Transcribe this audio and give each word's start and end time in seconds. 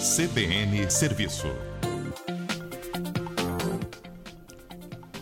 CBN 0.00 0.90
Serviço. 0.90 1.46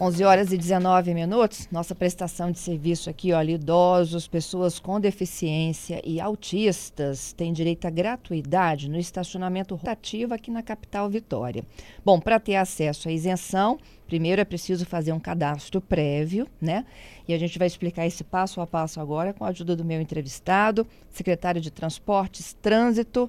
11 0.01 0.25
horas 0.25 0.53
e 0.53 0.57
19 0.57 1.13
minutos. 1.15 1.69
Nossa 1.73 1.97
prestação 1.97 2.53
de 2.53 2.61
serviço 2.61 3.11
aqui, 3.11 3.33
olha, 3.33 3.51
idosos, 3.51 4.29
pessoas 4.29 4.79
com 4.79 5.01
deficiência 5.01 6.01
e 6.05 6.21
autistas 6.21 7.33
têm 7.33 7.53
direito 7.53 7.87
à 7.87 7.91
gratuidade 7.91 8.89
no 8.89 8.97
estacionamento 8.97 9.75
rotativo 9.75 10.33
aqui 10.33 10.49
na 10.49 10.63
capital 10.63 11.11
Vitória. 11.11 11.65
Bom, 12.05 12.21
para 12.21 12.39
ter 12.39 12.55
acesso 12.55 13.09
à 13.09 13.13
isenção, 13.13 13.81
primeiro 14.07 14.41
é 14.41 14.45
preciso 14.45 14.87
fazer 14.87 15.11
um 15.11 15.19
cadastro 15.19 15.81
prévio, 15.81 16.47
né? 16.61 16.87
E 17.27 17.35
a 17.35 17.39
gente 17.39 17.59
vai 17.59 17.67
explicar 17.67 18.07
esse 18.07 18.23
passo 18.23 18.61
a 18.61 18.67
passo 18.67 19.01
agora 19.01 19.33
com 19.33 19.45
a 19.45 19.49
ajuda 19.49 19.75
do 19.75 19.85
meu 19.85 20.01
entrevistado, 20.01 20.87
secretário 21.11 21.61
de 21.61 21.73
Transportes, 21.73 22.53
Trânsito, 22.63 23.29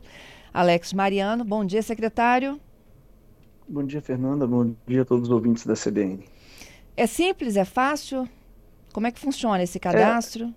Alex 0.53 0.93
Mariano. 0.93 1.43
Bom 1.43 1.63
dia, 1.63 1.81
secretário. 1.81 2.59
Bom 3.67 3.83
dia, 3.83 4.01
Fernanda. 4.01 4.47
Bom 4.47 4.73
dia 4.87 5.03
a 5.03 5.05
todos 5.05 5.29
os 5.29 5.31
ouvintes 5.31 5.65
da 5.65 5.75
CBN. 5.75 6.25
É 6.97 7.05
simples, 7.05 7.55
é 7.55 7.65
fácil? 7.65 8.27
Como 8.91 9.07
é 9.07 9.11
que 9.11 9.19
funciona 9.19 9.61
esse 9.61 9.79
cadastro? 9.79 10.53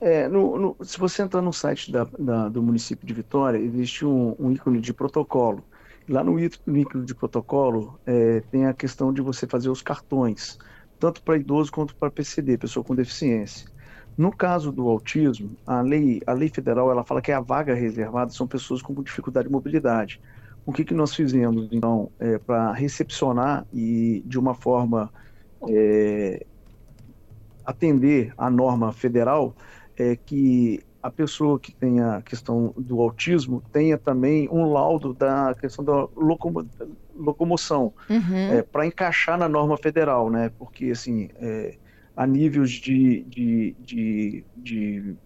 É, 0.00 0.22
é 0.22 0.28
no, 0.28 0.58
no, 0.58 0.76
se 0.82 0.98
você 0.98 1.22
entrar 1.22 1.42
no 1.42 1.52
site 1.52 1.90
da, 1.90 2.04
da, 2.18 2.48
do 2.48 2.62
município 2.62 3.06
de 3.06 3.14
Vitória, 3.14 3.58
existe 3.58 4.04
um, 4.04 4.36
um 4.38 4.52
ícone 4.52 4.80
de 4.80 4.92
protocolo. 4.92 5.64
Lá 6.08 6.24
no 6.24 6.38
ícone 6.38 7.04
de 7.04 7.14
protocolo 7.14 7.98
é, 8.06 8.40
tem 8.50 8.66
a 8.66 8.74
questão 8.74 9.12
de 9.12 9.22
você 9.22 9.46
fazer 9.46 9.70
os 9.70 9.80
cartões, 9.80 10.58
tanto 10.98 11.22
para 11.22 11.36
idoso 11.36 11.70
quanto 11.72 11.94
para 11.94 12.10
PCD, 12.10 12.58
pessoa 12.58 12.84
com 12.84 12.94
deficiência. 12.94 13.68
No 14.16 14.30
caso 14.30 14.70
do 14.70 14.88
autismo, 14.88 15.56
a 15.66 15.80
lei, 15.80 16.20
a 16.26 16.32
lei 16.32 16.48
federal 16.48 16.90
ela 16.90 17.04
fala 17.04 17.22
que 17.22 17.32
a 17.32 17.40
vaga 17.40 17.74
reservada 17.74 18.30
são 18.30 18.46
pessoas 18.46 18.82
com 18.82 18.94
dificuldade 19.02 19.48
de 19.48 19.52
mobilidade. 19.52 20.20
O 20.66 20.72
que, 20.72 20.84
que 20.84 20.94
nós 20.94 21.14
fizemos, 21.14 21.68
então, 21.72 22.10
é, 22.18 22.38
para 22.38 22.72
recepcionar 22.72 23.66
e 23.72 24.22
de 24.26 24.38
uma 24.38 24.54
forma 24.54 25.10
é, 25.68 26.44
atender 27.64 28.32
à 28.36 28.50
norma 28.50 28.92
federal 28.92 29.54
é 29.96 30.16
que 30.16 30.82
a 31.02 31.10
pessoa 31.10 31.58
que 31.58 31.74
tenha 31.74 32.16
a 32.16 32.22
questão 32.22 32.74
do 32.76 33.00
autismo 33.00 33.62
tenha 33.72 33.96
também 33.96 34.48
um 34.50 34.70
laudo 34.70 35.14
da 35.14 35.54
questão 35.54 35.84
da 35.84 36.06
locomo 36.14 36.66
locomoção 37.16 37.92
uhum. 38.08 38.52
é, 38.52 38.62
para 38.62 38.86
encaixar 38.86 39.38
na 39.38 39.48
norma 39.48 39.76
federal, 39.76 40.30
né? 40.30 40.50
Porque 40.58 40.90
assim, 40.90 41.28
é, 41.36 41.76
a 42.16 42.26
níveis 42.26 42.70
de, 42.70 43.22
de, 43.22 43.76
de, 43.80 44.44
de, 44.56 45.16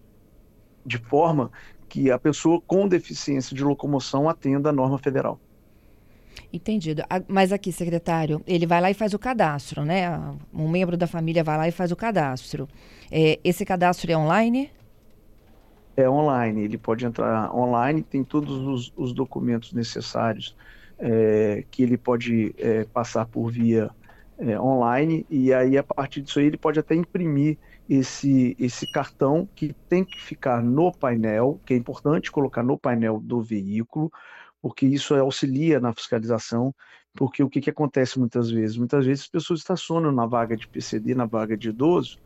de 0.85 0.97
forma 0.97 1.51
que 1.87 2.11
a 2.11 2.19
pessoa 2.19 2.61
com 2.61 2.87
deficiência 2.87 3.55
de 3.55 3.63
locomoção 3.63 4.29
atenda 4.29 4.69
a 4.69 4.73
norma 4.73 4.97
federal. 4.97 5.39
Entendido. 6.51 7.03
Mas 7.27 7.51
aqui, 7.51 7.71
secretário, 7.71 8.41
ele 8.47 8.65
vai 8.65 8.81
lá 8.81 8.89
e 8.91 8.93
faz 8.93 9.13
o 9.13 9.19
cadastro, 9.19 9.83
né? 9.83 10.09
Um 10.53 10.69
membro 10.69 10.95
da 10.97 11.07
família 11.07 11.43
vai 11.43 11.57
lá 11.57 11.67
e 11.67 11.71
faz 11.71 11.91
o 11.91 11.95
cadastro. 11.95 12.67
É, 13.11 13.39
esse 13.43 13.65
cadastro 13.65 14.11
é 14.11 14.17
online? 14.17 14.69
É 15.97 16.09
online. 16.09 16.63
Ele 16.63 16.77
pode 16.77 17.05
entrar 17.05 17.53
online, 17.53 18.01
tem 18.01 18.23
todos 18.23 18.57
os, 18.57 18.93
os 18.95 19.13
documentos 19.13 19.73
necessários 19.73 20.55
é, 20.99 21.63
que 21.69 21.83
ele 21.83 21.97
pode 21.97 22.53
é, 22.57 22.85
passar 22.85 23.25
por 23.25 23.51
via 23.51 23.89
é, 24.37 24.59
online 24.59 25.25
e 25.29 25.53
aí 25.53 25.77
a 25.77 25.83
partir 25.83 26.21
disso 26.21 26.39
aí 26.39 26.45
ele 26.45 26.57
pode 26.57 26.79
até 26.79 26.95
imprimir 26.95 27.57
esse, 27.89 28.55
esse 28.59 28.91
cartão 28.91 29.47
que 29.55 29.73
tem 29.87 30.03
que 30.03 30.19
ficar 30.19 30.61
no 30.61 30.91
painel, 30.91 31.59
que 31.65 31.73
é 31.73 31.77
importante 31.77 32.31
colocar 32.31 32.63
no 32.63 32.77
painel 32.77 33.19
do 33.19 33.41
veículo, 33.41 34.11
porque 34.61 34.85
isso 34.85 35.13
auxilia 35.13 35.79
na 35.79 35.93
fiscalização, 35.93 36.73
porque 37.13 37.43
o 37.43 37.49
que, 37.49 37.61
que 37.61 37.69
acontece 37.69 38.19
muitas 38.19 38.49
vezes? 38.49 38.75
Muitas 38.77 39.05
vezes 39.05 39.23
as 39.23 39.29
pessoas 39.29 39.59
estacionam 39.59 40.11
na 40.11 40.25
vaga 40.25 40.57
de 40.57 40.67
PCD, 40.67 41.13
na 41.13 41.25
vaga 41.25 41.55
de 41.55 41.69
idoso, 41.69 42.17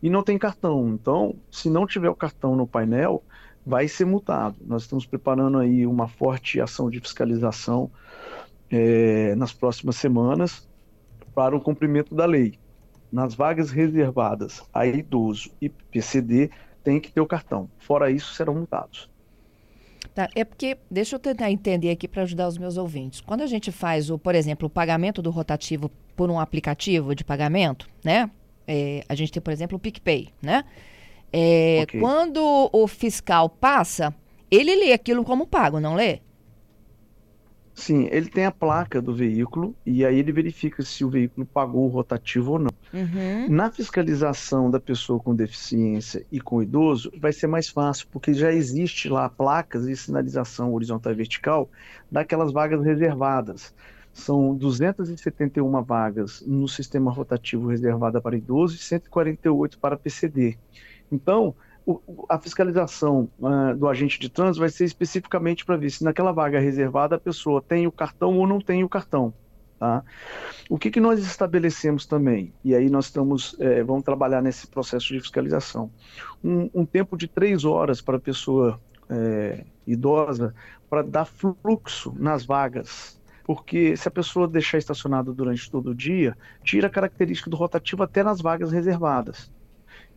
e 0.00 0.08
não 0.08 0.22
tem 0.22 0.38
cartão. 0.38 0.88
Então, 0.88 1.34
se 1.50 1.68
não 1.68 1.86
tiver 1.86 2.08
o 2.08 2.14
cartão 2.14 2.54
no 2.54 2.66
painel, 2.66 3.22
vai 3.66 3.88
ser 3.88 4.04
multado. 4.04 4.56
Nós 4.64 4.82
estamos 4.82 5.04
preparando 5.04 5.58
aí 5.58 5.84
uma 5.86 6.06
forte 6.06 6.60
ação 6.60 6.88
de 6.88 7.00
fiscalização 7.00 7.90
é, 8.70 9.34
nas 9.34 9.52
próximas 9.52 9.96
semanas 9.96 10.67
para 11.38 11.54
o 11.54 11.60
cumprimento 11.60 12.16
da 12.16 12.26
lei. 12.26 12.58
Nas 13.12 13.32
vagas 13.32 13.70
reservadas 13.70 14.60
a 14.74 14.84
idoso 14.84 15.52
e 15.62 15.68
PCD, 15.68 16.50
tem 16.82 16.98
que 16.98 17.12
ter 17.12 17.20
o 17.20 17.26
cartão. 17.28 17.70
Fora 17.78 18.10
isso, 18.10 18.34
serão 18.34 18.56
multados. 18.56 19.08
Tá, 20.12 20.28
é 20.34 20.42
porque, 20.42 20.76
deixa 20.90 21.14
eu 21.14 21.20
tentar 21.20 21.48
entender 21.48 21.90
aqui 21.90 22.08
para 22.08 22.22
ajudar 22.22 22.48
os 22.48 22.58
meus 22.58 22.76
ouvintes. 22.76 23.20
Quando 23.20 23.42
a 23.42 23.46
gente 23.46 23.70
faz, 23.70 24.10
o, 24.10 24.18
por 24.18 24.34
exemplo, 24.34 24.66
o 24.66 24.70
pagamento 24.70 25.22
do 25.22 25.30
rotativo 25.30 25.92
por 26.16 26.28
um 26.28 26.40
aplicativo 26.40 27.14
de 27.14 27.22
pagamento, 27.22 27.88
né? 28.04 28.28
É, 28.66 29.04
a 29.08 29.14
gente 29.14 29.30
tem, 29.30 29.40
por 29.40 29.52
exemplo, 29.52 29.76
o 29.76 29.80
PicPay, 29.80 30.30
né? 30.42 30.64
É, 31.32 31.82
okay. 31.84 32.00
Quando 32.00 32.68
o 32.72 32.88
fiscal 32.88 33.48
passa, 33.48 34.12
ele 34.50 34.74
lê 34.74 34.92
aquilo 34.92 35.22
como 35.22 35.46
pago, 35.46 35.78
não 35.78 35.94
lê? 35.94 36.18
Sim, 37.78 38.08
ele 38.10 38.28
tem 38.28 38.44
a 38.44 38.50
placa 38.50 39.00
do 39.00 39.14
veículo 39.14 39.72
e 39.86 40.04
aí 40.04 40.18
ele 40.18 40.32
verifica 40.32 40.82
se 40.82 41.04
o 41.04 41.08
veículo 41.08 41.46
pagou 41.46 41.84
o 41.84 41.88
rotativo 41.88 42.54
ou 42.54 42.58
não. 42.58 42.72
Uhum. 42.92 43.48
Na 43.48 43.70
fiscalização 43.70 44.68
da 44.68 44.80
pessoa 44.80 45.20
com 45.20 45.32
deficiência 45.32 46.26
e 46.30 46.40
com 46.40 46.60
idoso, 46.60 47.08
vai 47.20 47.32
ser 47.32 47.46
mais 47.46 47.68
fácil, 47.68 48.08
porque 48.10 48.34
já 48.34 48.52
existe 48.52 49.08
lá 49.08 49.28
placas 49.28 49.86
e 49.86 49.96
sinalização 49.96 50.74
horizontal 50.74 51.12
e 51.12 51.16
vertical 51.16 51.70
daquelas 52.10 52.52
vagas 52.52 52.84
reservadas. 52.84 53.72
São 54.12 54.56
271 54.56 55.80
vagas 55.84 56.42
no 56.44 56.66
sistema 56.66 57.12
rotativo 57.12 57.68
reservada 57.68 58.20
para 58.20 58.36
idoso 58.36 58.74
e 58.74 58.78
148 58.78 59.78
para 59.78 59.96
PCD. 59.96 60.58
Então, 61.12 61.54
o, 61.88 62.26
a 62.28 62.38
fiscalização 62.38 63.30
uh, 63.38 63.74
do 63.74 63.88
agente 63.88 64.18
de 64.18 64.28
trânsito 64.28 64.60
vai 64.60 64.68
ser 64.68 64.84
especificamente 64.84 65.64
para 65.64 65.78
ver 65.78 65.88
se 65.88 66.04
naquela 66.04 66.32
vaga 66.32 66.60
reservada 66.60 67.16
a 67.16 67.18
pessoa 67.18 67.62
tem 67.62 67.86
o 67.86 67.92
cartão 67.92 68.36
ou 68.36 68.46
não 68.46 68.60
tem 68.60 68.84
o 68.84 68.88
cartão. 68.88 69.32
Tá? 69.78 70.04
O 70.68 70.76
que, 70.76 70.90
que 70.90 71.00
nós 71.00 71.18
estabelecemos 71.20 72.04
também, 72.04 72.52
e 72.62 72.74
aí 72.74 72.90
nós 72.90 73.06
estamos, 73.06 73.56
é, 73.58 73.82
vamos 73.82 74.02
trabalhar 74.02 74.42
nesse 74.42 74.66
processo 74.66 75.14
de 75.14 75.20
fiscalização, 75.20 75.90
um, 76.44 76.68
um 76.74 76.84
tempo 76.84 77.16
de 77.16 77.26
três 77.26 77.64
horas 77.64 78.02
para 78.02 78.16
a 78.16 78.20
pessoa 78.20 78.78
é, 79.08 79.64
idosa 79.86 80.54
para 80.90 81.02
dar 81.02 81.24
fluxo 81.24 82.14
nas 82.18 82.44
vagas, 82.44 83.18
porque 83.44 83.96
se 83.96 84.08
a 84.08 84.10
pessoa 84.10 84.46
deixar 84.46 84.76
estacionado 84.76 85.32
durante 85.32 85.70
todo 85.70 85.92
o 85.92 85.94
dia, 85.94 86.36
tira 86.62 86.88
a 86.88 86.90
característica 86.90 87.48
do 87.48 87.56
rotativo 87.56 88.02
até 88.02 88.22
nas 88.22 88.42
vagas 88.42 88.72
reservadas. 88.72 89.50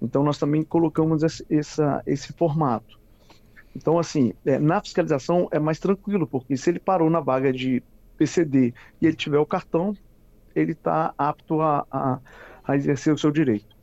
Então, 0.02 0.24
nós 0.24 0.38
também 0.38 0.64
colocamos 0.64 1.22
esse, 1.22 1.46
essa, 1.50 2.02
esse 2.08 2.34
formato. 2.34 3.00
Então, 3.76 4.00
assim, 4.00 4.34
é, 4.46 4.58
na 4.58 4.82
fiscalização 4.82 5.48
é 5.52 5.60
mais 5.60 5.80
tranquilo, 5.80 6.28
porque 6.28 6.58
se 6.58 6.70
ele 6.70 6.80
parou 6.80 7.10
na 7.10 7.20
vaga 7.20 7.54
de 7.54 7.82
PCD 8.18 8.74
e 9.02 9.08
ele 9.08 9.16
tiver 9.16 9.38
o 9.38 9.46
cartão, 9.46 9.96
ele 10.56 10.74
está 10.74 11.14
apto 11.18 11.62
a, 11.62 11.86
a, 11.90 12.20
a, 12.64 12.76
exercer 12.76 13.14
o 13.14 13.18
seu 13.18 13.32
direito. 13.32 13.78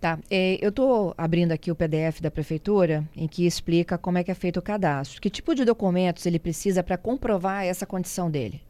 Tá. 0.00 0.18
É, 0.30 0.58
eu 0.62 0.68
estou 0.68 1.14
abrindo 1.16 1.52
aqui 1.52 1.70
o 1.70 1.74
PDF 1.74 2.20
da 2.20 2.30
prefeitura, 2.30 3.08
em 3.16 3.26
que 3.26 3.46
explica 3.46 3.96
como 3.96 4.18
é 4.18 4.24
que 4.24 4.30
é 4.30 4.34
feito 4.34 4.58
o 4.58 4.62
cadastro. 4.62 5.20
Que 5.20 5.30
tipo 5.30 5.54
de 5.54 5.64
documentos 5.64 6.26
ele 6.26 6.38
precisa 6.38 6.82
para 6.82 6.98
comprovar 6.98 7.64
essa 7.64 7.86
condição 7.86 8.30
dele? 8.30 8.60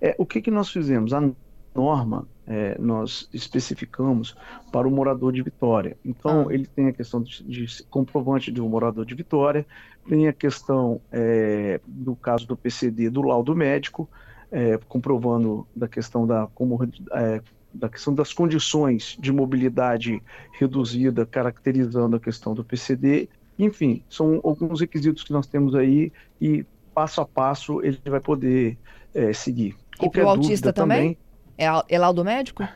É, 0.00 0.14
o 0.18 0.26
que, 0.26 0.42
que 0.42 0.50
nós 0.50 0.68
fizemos? 0.68 1.14
A 1.14 1.30
norma 1.74 2.28
é, 2.46 2.76
nós 2.78 3.28
especificamos 3.32 4.36
para 4.70 4.86
o 4.86 4.90
morador 4.90 5.32
de 5.32 5.42
Vitória. 5.42 5.96
Então, 6.04 6.48
ah. 6.48 6.54
ele 6.54 6.66
tem 6.66 6.88
a 6.88 6.92
questão 6.92 7.22
de, 7.22 7.42
de, 7.42 7.82
comprovante 7.84 8.52
de 8.52 8.60
um 8.60 8.68
morador 8.68 9.04
de 9.04 9.14
Vitória, 9.14 9.66
tem 10.06 10.28
a 10.28 10.32
questão 10.32 11.00
é, 11.10 11.80
do 11.86 12.14
caso 12.14 12.46
do 12.46 12.56
PCD 12.56 13.08
do 13.08 13.22
laudo 13.22 13.54
médico, 13.54 14.08
é, 14.52 14.78
comprovando 14.88 15.66
da 15.74 15.88
questão 15.88 16.26
da, 16.26 16.46
como, 16.54 16.78
é, 17.12 17.40
da 17.72 17.88
questão 17.88 18.14
das 18.14 18.32
condições 18.32 19.16
de 19.18 19.32
mobilidade 19.32 20.22
reduzida, 20.52 21.24
caracterizando 21.24 22.16
a 22.16 22.20
questão 22.20 22.54
do 22.54 22.62
PCD. 22.62 23.28
Enfim, 23.58 24.02
são 24.08 24.40
alguns 24.44 24.80
requisitos 24.80 25.24
que 25.24 25.32
nós 25.32 25.46
temos 25.46 25.74
aí 25.74 26.12
e 26.40 26.66
passo 26.94 27.20
a 27.20 27.26
passo 27.26 27.82
ele 27.82 27.98
vai 28.04 28.20
poder 28.20 28.76
é, 29.14 29.32
seguir. 29.32 29.76
E 30.00 30.10
para 30.10 30.24
o 30.24 30.28
autista 30.28 30.72
também? 30.72 30.98
também 30.98 31.23
é, 31.58 31.66
é 31.88 31.98
laudo 31.98 32.24
médico? 32.24 32.66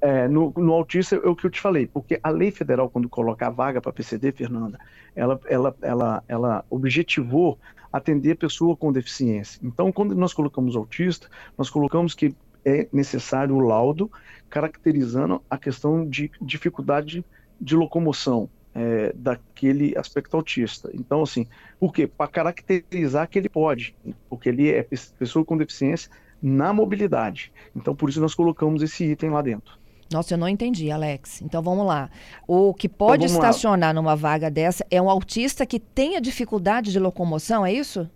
É, 0.00 0.28
no, 0.28 0.52
no 0.56 0.72
autista 0.72 1.16
é 1.16 1.28
o 1.28 1.34
que 1.34 1.46
eu 1.46 1.50
te 1.50 1.60
falei, 1.60 1.86
porque 1.86 2.20
a 2.22 2.30
lei 2.30 2.52
federal, 2.52 2.88
quando 2.88 3.08
coloca 3.08 3.46
a 3.46 3.50
vaga 3.50 3.80
para 3.80 3.92
PCD, 3.92 4.30
Fernanda, 4.30 4.78
ela, 5.14 5.40
ela, 5.46 5.76
ela, 5.82 6.24
ela 6.28 6.64
objetivou 6.70 7.58
atender 7.92 8.36
pessoa 8.36 8.76
com 8.76 8.92
deficiência. 8.92 9.58
Então, 9.62 9.90
quando 9.90 10.14
nós 10.14 10.32
colocamos 10.32 10.76
autista, 10.76 11.28
nós 11.56 11.68
colocamos 11.68 12.14
que 12.14 12.34
é 12.64 12.86
necessário 12.92 13.56
o 13.56 13.60
laudo 13.60 14.10
caracterizando 14.48 15.42
a 15.50 15.58
questão 15.58 16.08
de 16.08 16.30
dificuldade 16.40 17.24
de 17.60 17.74
locomoção. 17.74 18.48
é, 18.78 19.12
daquele 19.14 19.96
aspecto 19.98 20.36
autista. 20.36 20.88
Então, 20.94 21.22
assim, 21.22 21.46
por 21.80 21.92
quê? 21.92 22.06
Para 22.06 22.30
caracterizar 22.30 23.28
que 23.28 23.36
ele 23.36 23.48
pode, 23.48 23.94
porque 24.28 24.48
ele 24.48 24.70
é 24.70 24.84
pessoa 25.18 25.44
com 25.44 25.56
deficiência 25.56 26.10
na 26.42 26.72
mobilidade. 26.72 27.52
Então, 27.74 27.94
por 27.94 28.08
isso 28.08 28.20
nós 28.20 28.34
colocamos 28.34 28.82
esse 28.82 29.04
item 29.04 29.30
lá 29.30 29.42
dentro. 29.42 29.78
Nossa, 30.10 30.34
eu 30.34 30.38
não 30.38 30.48
entendi, 30.48 30.90
Alex. 30.90 31.42
Então 31.42 31.62
vamos 31.62 31.86
lá. 31.86 32.08
O 32.46 32.72
que 32.72 32.88
pode 32.88 33.26
então, 33.26 33.36
estacionar 33.36 33.90
lá. 33.90 33.94
numa 33.94 34.16
vaga 34.16 34.50
dessa 34.50 34.86
é 34.90 35.00
um 35.00 35.10
autista 35.10 35.66
que 35.66 35.78
tenha 35.78 36.20
dificuldade 36.20 36.90
de 36.90 36.98
locomoção, 36.98 37.64
é 37.64 37.72
isso? 37.72 38.08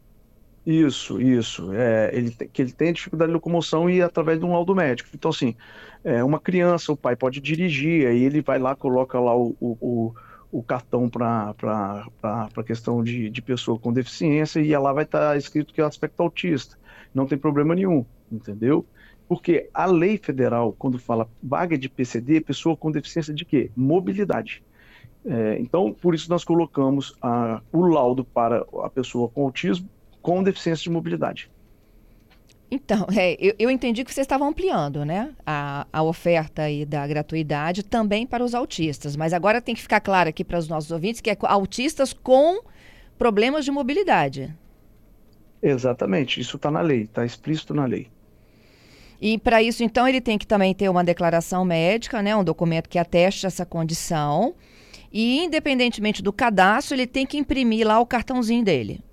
Isso, 0.64 1.20
isso. 1.20 1.72
É, 1.72 2.10
ele, 2.14 2.30
que 2.30 2.62
ele 2.62 2.72
tem 2.72 2.92
dificuldade 2.92 3.28
de 3.28 3.34
locomoção 3.34 3.90
e 3.90 4.00
através 4.00 4.38
de 4.38 4.44
um 4.44 4.52
laudo 4.52 4.74
médico. 4.74 5.10
Então, 5.12 5.30
assim, 5.30 5.54
é, 6.04 6.22
uma 6.24 6.40
criança, 6.40 6.92
o 6.92 6.96
pai 6.96 7.14
pode 7.14 7.40
dirigir, 7.40 8.06
aí 8.06 8.22
ele 8.22 8.40
vai 8.40 8.58
lá, 8.58 8.74
coloca 8.74 9.18
lá 9.20 9.36
o, 9.36 9.54
o, 9.60 9.76
o 9.80 10.14
cartão 10.60 11.08
para 11.08 11.54
a 12.20 12.64
questão 12.64 13.04
de, 13.04 13.30
de 13.30 13.40
pessoa 13.40 13.78
com 13.78 13.92
deficiência 13.92 14.58
e 14.58 14.76
lá 14.76 14.92
vai 14.92 15.04
estar 15.04 15.30
tá 15.30 15.36
escrito 15.36 15.72
que 15.72 15.80
é 15.80 15.84
o 15.84 15.86
aspecto 15.86 16.20
autista. 16.20 16.76
Não 17.14 17.26
tem 17.26 17.38
problema 17.38 17.76
nenhum, 17.76 18.04
entendeu? 18.30 18.84
Porque 19.28 19.70
a 19.72 19.86
lei 19.86 20.18
federal, 20.18 20.72
quando 20.72 20.98
fala 20.98 21.28
vaga 21.40 21.78
de 21.78 21.88
PCD, 21.88 22.40
pessoa 22.40 22.76
com 22.76 22.90
deficiência 22.90 23.32
de 23.32 23.44
quê? 23.44 23.70
Mobilidade. 23.76 24.64
É, 25.24 25.56
então, 25.60 25.92
por 25.92 26.14
isso 26.14 26.28
nós 26.28 26.42
colocamos 26.42 27.16
a, 27.22 27.62
o 27.72 27.82
laudo 27.82 28.24
para 28.24 28.66
a 28.82 28.90
pessoa 28.90 29.28
com 29.28 29.44
autismo 29.44 29.88
com 30.20 30.42
deficiência 30.42 30.84
de 30.84 30.90
mobilidade. 30.90 31.50
Então, 32.74 33.06
é, 33.14 33.36
eu, 33.38 33.54
eu, 33.58 33.70
entendi 33.70 34.02
que 34.02 34.14
vocês 34.14 34.24
estavam 34.24 34.48
ampliando 34.48 35.04
né, 35.04 35.34
a, 35.44 35.86
a 35.92 36.02
oferta 36.02 36.62
aí 36.62 36.86
da 36.86 37.06
gratuidade 37.06 37.82
também 37.82 38.26
para 38.26 38.42
os 38.42 38.54
autistas, 38.54 39.14
mas 39.14 39.34
agora 39.34 39.60
tem 39.60 39.74
que 39.74 39.82
ficar 39.82 40.00
claro 40.00 40.30
aqui 40.30 40.42
para 40.42 40.58
os 40.58 40.66
nossos 40.68 40.90
ouvintes 40.90 41.20
que 41.20 41.28
é 41.28 41.36
autistas 41.42 42.14
com 42.14 42.62
problemas 43.18 43.66
de 43.66 43.70
mobilidade. 43.70 44.56
Exatamente, 45.62 46.40
isso 46.40 46.56
está 46.56 46.70
na 46.70 46.80
lei, 46.80 47.02
está 47.02 47.26
explícito 47.26 47.74
na 47.74 47.84
lei. 47.84 48.08
E 49.20 49.36
para 49.36 49.62
isso, 49.62 49.84
então, 49.84 50.08
ele 50.08 50.22
tem 50.22 50.38
que 50.38 50.46
também 50.46 50.72
ter 50.72 50.88
uma 50.88 51.04
declaração 51.04 51.66
médica, 51.66 52.22
né, 52.22 52.34
um 52.34 52.42
documento 52.42 52.88
que 52.88 52.98
ateste 52.98 53.44
essa 53.44 53.66
condição. 53.66 54.54
E, 55.12 55.44
independentemente 55.44 56.22
do 56.22 56.32
cadastro, 56.32 56.94
ele 56.96 57.06
tem 57.06 57.26
que 57.26 57.36
imprimir 57.36 57.86
lá 57.86 58.00
o 58.00 58.06
cartãozinho 58.06 58.64
dele 58.64 59.04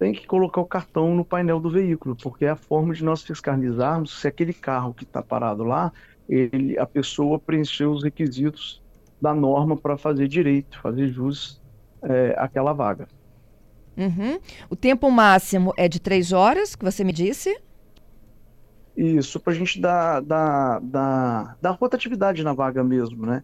tem 0.00 0.14
que 0.14 0.26
colocar 0.26 0.62
o 0.62 0.64
cartão 0.64 1.14
no 1.14 1.22
painel 1.22 1.60
do 1.60 1.68
veículo, 1.68 2.16
porque 2.16 2.46
é 2.46 2.48
a 2.48 2.56
forma 2.56 2.94
de 2.94 3.04
nós 3.04 3.22
fiscalizarmos 3.22 4.18
se 4.18 4.26
aquele 4.26 4.54
carro 4.54 4.94
que 4.94 5.04
está 5.04 5.22
parado 5.22 5.62
lá, 5.62 5.92
ele, 6.26 6.78
a 6.78 6.86
pessoa 6.86 7.38
preencheu 7.38 7.92
os 7.92 8.02
requisitos 8.02 8.82
da 9.20 9.34
norma 9.34 9.76
para 9.76 9.98
fazer 9.98 10.26
direito, 10.26 10.80
fazer 10.80 11.08
jus 11.08 11.60
é, 12.00 12.34
àquela 12.38 12.72
vaga. 12.72 13.06
Uhum. 13.94 14.40
O 14.70 14.74
tempo 14.74 15.10
máximo 15.10 15.74
é 15.76 15.86
de 15.86 16.00
três 16.00 16.32
horas, 16.32 16.74
que 16.74 16.82
você 16.82 17.04
me 17.04 17.12
disse? 17.12 17.54
Isso, 18.96 19.38
para 19.38 19.52
a 19.52 19.56
gente 19.56 19.78
dar, 19.78 20.20
dar, 20.22 20.80
dar, 20.80 21.58
dar 21.60 21.72
rotatividade 21.72 22.42
na 22.42 22.54
vaga 22.54 22.82
mesmo, 22.82 23.26
né? 23.26 23.42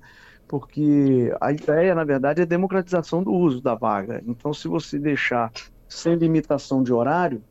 Porque 0.48 1.30
a 1.38 1.52
ideia, 1.52 1.94
na 1.94 2.04
verdade, 2.04 2.40
é 2.40 2.44
a 2.44 2.46
democratização 2.46 3.22
do 3.22 3.30
uso 3.30 3.60
da 3.60 3.74
vaga. 3.74 4.22
Então, 4.26 4.54
se 4.54 4.68
você 4.68 4.98
deixar 4.98 5.52
sem 5.88 6.14
limitação 6.16 6.82
de 6.82 6.92
horário, 6.92 7.42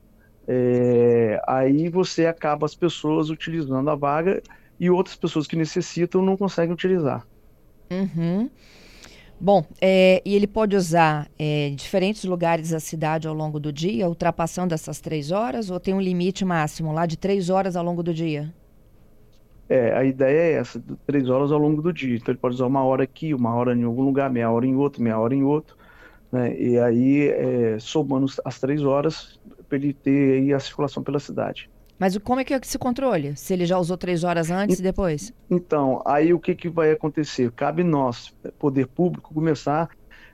é, 0.48 1.42
aí 1.48 1.90
você 1.90 2.26
acaba 2.26 2.66
as 2.66 2.76
pessoas 2.76 3.30
utilizando 3.30 3.90
a 3.90 3.96
vaga 3.96 4.42
e 4.80 4.90
outras 4.90 5.16
pessoas 5.16 5.48
que 5.48 5.56
necessitam 5.56 6.22
não 6.22 6.38
conseguem 6.38 6.74
utilizar. 6.74 7.26
Uhum. 7.92 8.50
Bom, 9.40 9.66
é, 9.82 10.22
e 10.26 10.34
ele 10.34 10.48
pode 10.48 10.76
usar 10.76 11.30
é, 11.38 11.70
diferentes 11.72 12.24
lugares 12.24 12.70
da 12.70 12.80
cidade 12.80 13.28
ao 13.28 13.34
longo 13.34 13.60
do 13.60 13.72
dia, 13.72 14.08
ultrapassando 14.08 14.74
essas 14.74 15.02
três 15.02 15.32
horas, 15.32 15.70
ou 15.70 15.80
tem 15.80 15.94
um 15.94 16.00
limite 16.00 16.46
máximo 16.46 16.94
lá 16.94 17.06
de 17.06 17.18
três 17.18 17.50
horas 17.50 17.76
ao 17.76 17.84
longo 17.84 18.02
do 18.02 18.14
dia? 18.14 18.54
É, 19.68 19.94
a 19.94 20.06
ideia 20.06 20.40
é 20.40 20.52
essa, 20.54 20.82
três 21.06 21.28
horas 21.28 21.52
ao 21.52 21.60
longo 21.60 21.82
do 21.82 21.92
dia. 21.92 22.16
Então 22.16 22.32
ele 22.32 22.40
pode 22.40 22.56
usar 22.56 22.68
uma 22.68 22.84
hora 22.84 23.04
aqui, 23.04 23.34
uma 23.34 23.54
hora 23.54 23.76
em 23.76 23.84
algum 23.84 24.04
lugar, 24.04 24.30
meia 24.30 24.50
hora 24.50 24.66
em 24.66 24.76
outro, 24.76 25.02
meia 25.02 25.20
hora 25.20 25.36
em 25.36 25.44
outro. 25.44 25.76
Né? 26.36 26.54
E 26.60 26.78
aí, 26.78 27.30
é, 27.30 27.80
somando 27.80 28.26
as 28.44 28.60
três 28.60 28.84
horas, 28.84 29.40
para 29.70 29.78
ele 29.78 29.94
ter 29.94 30.42
aí 30.42 30.54
a 30.54 30.60
circulação 30.60 31.02
pela 31.02 31.18
cidade. 31.18 31.70
Mas 31.98 32.18
como 32.18 32.42
é 32.42 32.44
que 32.44 32.54
é 32.54 32.60
esse 32.62 32.78
controle? 32.78 33.38
Se 33.38 33.54
ele 33.54 33.66
já 33.66 33.80
usou 33.80 33.98
três 33.98 34.26
horas 34.26 34.52
antes 34.52 34.78
e, 34.78 34.82
e 34.82 34.84
depois? 34.84 35.34
Então, 35.50 36.02
aí 36.06 36.34
o 36.34 36.40
que, 36.40 36.54
que 36.54 36.68
vai 36.68 36.92
acontecer? 36.92 37.50
Cabe 37.54 37.86
nós, 37.86 38.36
poder 38.60 38.86
público, 38.88 39.34
começar 39.34 39.84
a 39.84 39.90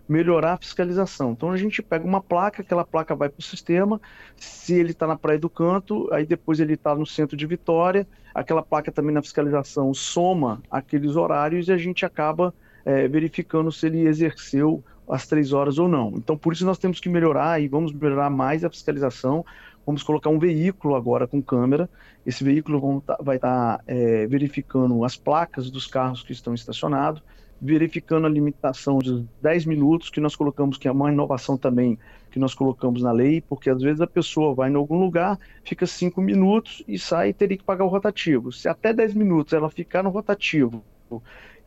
melhorar 0.10 0.54
a 0.54 0.58
fiscalização. 0.58 1.34
Então 1.34 1.52
a 1.52 1.58
gente 1.58 1.84
pega 1.84 2.04
uma 2.04 2.20
placa, 2.20 2.64
aquela 2.64 2.84
placa 2.84 3.16
vai 3.16 3.30
para 3.30 3.40
o 3.40 3.44
sistema, 3.44 4.02
se 4.36 4.74
ele 4.74 4.90
está 4.90 5.06
na 5.06 5.16
Praia 5.16 5.38
do 5.38 5.52
Canto, 5.52 6.12
aí 6.12 6.26
depois 6.26 6.60
ele 6.60 6.74
está 6.74 6.96
no 6.96 7.06
centro 7.06 7.38
de 7.38 7.46
Vitória, 7.46 8.08
aquela 8.34 8.64
placa 8.64 8.92
também 8.92 9.14
na 9.14 9.22
fiscalização 9.22 9.94
soma 9.94 10.64
aqueles 10.72 11.16
horários 11.16 11.68
e 11.68 11.72
a 11.72 11.78
gente 11.78 12.04
acaba 12.08 12.52
é, 12.84 13.08
verificando 13.08 13.72
se 13.72 13.86
ele 13.86 14.08
exerceu 14.08 14.84
às 15.12 15.28
três 15.28 15.52
horas 15.52 15.78
ou 15.78 15.90
não. 15.90 16.14
Então, 16.16 16.38
por 16.38 16.54
isso 16.54 16.66
nós 16.66 16.78
temos 16.78 17.02
que 17.02 17.10
melhorar 17.10 17.62
e 17.62 17.68
vamos 17.68 17.92
melhorar 17.92 18.30
mais 18.30 18.64
a 18.64 18.70
fiscalização. 18.70 19.46
Vamos 19.86 20.04
colocar 20.04 20.30
um 20.30 20.40
veículo 20.40 20.96
agora 20.96 21.28
com 21.28 21.42
câmera. 21.42 21.90
Esse 22.26 22.46
veículo 22.46 23.04
tá, 23.06 23.18
vai 23.22 23.36
estar 23.36 23.80
tá, 23.80 23.84
é, 23.86 24.26
verificando 24.26 25.04
as 25.04 25.18
placas 25.18 25.70
dos 25.70 25.86
carros 25.86 26.24
que 26.24 26.32
estão 26.32 26.54
estacionados, 26.54 27.22
verificando 27.62 28.26
a 28.26 28.30
limitação 28.30 29.00
de 29.00 29.26
10 29.42 29.66
minutos, 29.66 30.10
que 30.10 30.22
nós 30.22 30.34
colocamos, 30.34 30.78
que 30.78 30.88
é 30.88 30.92
uma 30.92 31.12
inovação 31.12 31.58
também 31.58 32.00
que 32.32 32.40
nós 32.40 32.54
colocamos 32.54 33.04
na 33.04 33.12
lei, 33.12 33.42
porque 33.42 33.70
às 33.70 33.82
vezes 33.82 34.00
a 34.00 34.08
pessoa 34.08 34.56
vai 34.56 34.70
em 34.70 34.76
algum 34.76 34.98
lugar, 34.98 35.38
fica 35.66 35.86
5 35.86 36.22
minutos 36.22 36.82
e 36.88 36.98
sai 36.98 37.30
e 37.30 37.34
teria 37.34 37.58
que 37.58 37.66
pagar 37.66 37.84
o 37.84 37.90
rotativo. 37.90 38.50
Se 38.54 38.70
até 38.70 38.94
10 38.94 39.14
minutos 39.14 39.52
ela 39.52 39.70
ficar 39.70 40.02
no 40.04 40.10
rotativo 40.10 40.82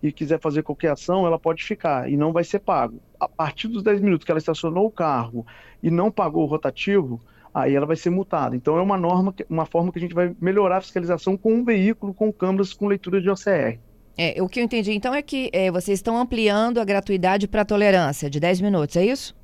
e 0.04 0.12
quiser 0.12 0.38
fazer 0.38 0.62
qualquer 0.62 0.92
ação, 0.92 1.26
ela 1.26 1.38
pode 1.38 1.64
ficar 1.64 2.10
e 2.10 2.14
não 2.14 2.30
vai 2.30 2.44
ser 2.44 2.58
pago. 2.58 3.00
A 3.18 3.26
partir 3.26 3.68
dos 3.68 3.82
10 3.82 4.02
minutos 4.02 4.22
que 4.22 4.30
ela 4.30 4.38
estacionou 4.38 4.86
o 4.86 4.90
carro 4.90 5.46
e 5.82 5.90
não 5.90 6.10
pagou 6.10 6.42
o 6.42 6.46
rotativo, 6.46 7.22
aí 7.54 7.74
ela 7.74 7.86
vai 7.86 7.96
ser 7.96 8.10
multada. 8.10 8.54
Então 8.54 8.76
é 8.76 8.82
uma 8.82 8.98
norma, 8.98 9.34
uma 9.48 9.64
forma 9.64 9.90
que 9.90 9.98
a 9.98 10.02
gente 10.02 10.14
vai 10.14 10.36
melhorar 10.38 10.76
a 10.76 10.80
fiscalização 10.82 11.38
com 11.38 11.54
um 11.54 11.64
veículo 11.64 12.12
com 12.12 12.30
câmeras 12.30 12.74
com 12.74 12.86
leitura 12.86 13.18
de 13.18 13.30
OCR. 13.30 13.78
É, 14.18 14.42
o 14.42 14.48
que 14.48 14.60
eu 14.60 14.64
entendi 14.64 14.92
então 14.92 15.14
é 15.14 15.22
que 15.22 15.48
é, 15.54 15.70
vocês 15.70 15.98
estão 15.98 16.18
ampliando 16.18 16.78
a 16.78 16.84
gratuidade 16.84 17.48
para 17.48 17.64
tolerância 17.64 18.28
de 18.28 18.38
10 18.38 18.60
minutos, 18.60 18.96
é 18.96 19.06
isso? 19.06 19.34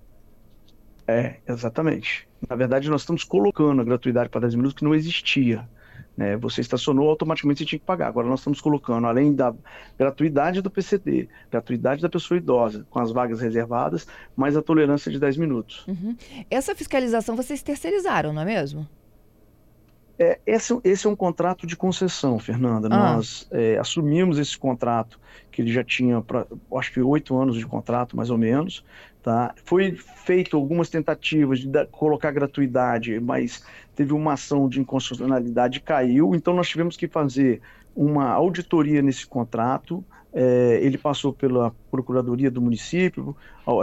É, 1.08 1.36
exatamente. 1.48 2.28
Na 2.46 2.54
verdade, 2.54 2.90
nós 2.90 3.00
estamos 3.00 3.24
colocando 3.24 3.80
a 3.80 3.84
gratuidade 3.84 4.28
para 4.28 4.42
10 4.42 4.56
minutos 4.56 4.74
que 4.74 4.84
não 4.84 4.94
existia. 4.94 5.66
Né? 6.16 6.36
Você 6.36 6.60
estacionou, 6.60 7.08
automaticamente 7.08 7.58
você 7.58 7.64
tinha 7.64 7.78
que 7.78 7.84
pagar. 7.84 8.08
Agora 8.08 8.28
nós 8.28 8.40
estamos 8.40 8.60
colocando, 8.60 9.06
além 9.06 9.34
da 9.34 9.54
gratuidade 9.98 10.60
do 10.60 10.70
PCD, 10.70 11.28
gratuidade 11.50 12.02
da 12.02 12.08
pessoa 12.08 12.38
idosa, 12.38 12.86
com 12.90 12.98
as 12.98 13.10
vagas 13.10 13.40
reservadas, 13.40 14.06
mais 14.36 14.56
a 14.56 14.62
tolerância 14.62 15.10
de 15.10 15.18
10 15.18 15.36
minutos. 15.36 15.86
Uhum. 15.86 16.16
Essa 16.50 16.74
fiscalização 16.74 17.36
vocês 17.36 17.62
terceirizaram, 17.62 18.32
não 18.32 18.42
é 18.42 18.44
mesmo? 18.44 18.86
É, 20.22 20.38
esse, 20.46 20.78
esse, 20.84 21.06
é 21.06 21.10
um 21.10 21.16
contrato 21.16 21.66
de 21.66 21.74
concessão, 21.74 22.38
Fernanda. 22.38 22.88
Ah. 22.92 23.14
Nós 23.14 23.48
é, 23.50 23.78
assumimos 23.78 24.38
esse 24.38 24.56
contrato, 24.58 25.18
que 25.50 25.62
ele 25.62 25.72
já 25.72 25.82
tinha, 25.82 26.20
pra, 26.20 26.46
acho 26.76 26.92
que 26.92 27.00
oito 27.00 27.34
anos 27.40 27.56
de 27.56 27.64
contrato, 27.64 28.14
mais 28.14 28.28
ou 28.28 28.36
menos. 28.36 28.84
Tá? 29.22 29.54
Foi 29.64 29.96
feito 29.96 30.58
algumas 30.58 30.90
tentativas 30.90 31.60
de 31.60 31.68
da, 31.68 31.86
colocar 31.86 32.30
gratuidade, 32.32 33.18
mas 33.18 33.64
teve 33.96 34.12
uma 34.12 34.34
ação 34.34 34.68
de 34.68 34.78
inconstitucionalidade 34.78 35.78
e 35.78 35.80
caiu. 35.80 36.34
Então, 36.34 36.52
nós 36.52 36.68
tivemos 36.68 36.98
que 36.98 37.08
fazer 37.08 37.62
uma 37.96 38.28
auditoria 38.28 39.00
nesse 39.00 39.26
contrato. 39.26 40.04
É, 40.34 40.80
ele 40.82 40.98
passou 40.98 41.32
pela 41.32 41.74
Procuradoria 41.90 42.50
do 42.50 42.60
município, 42.60 43.34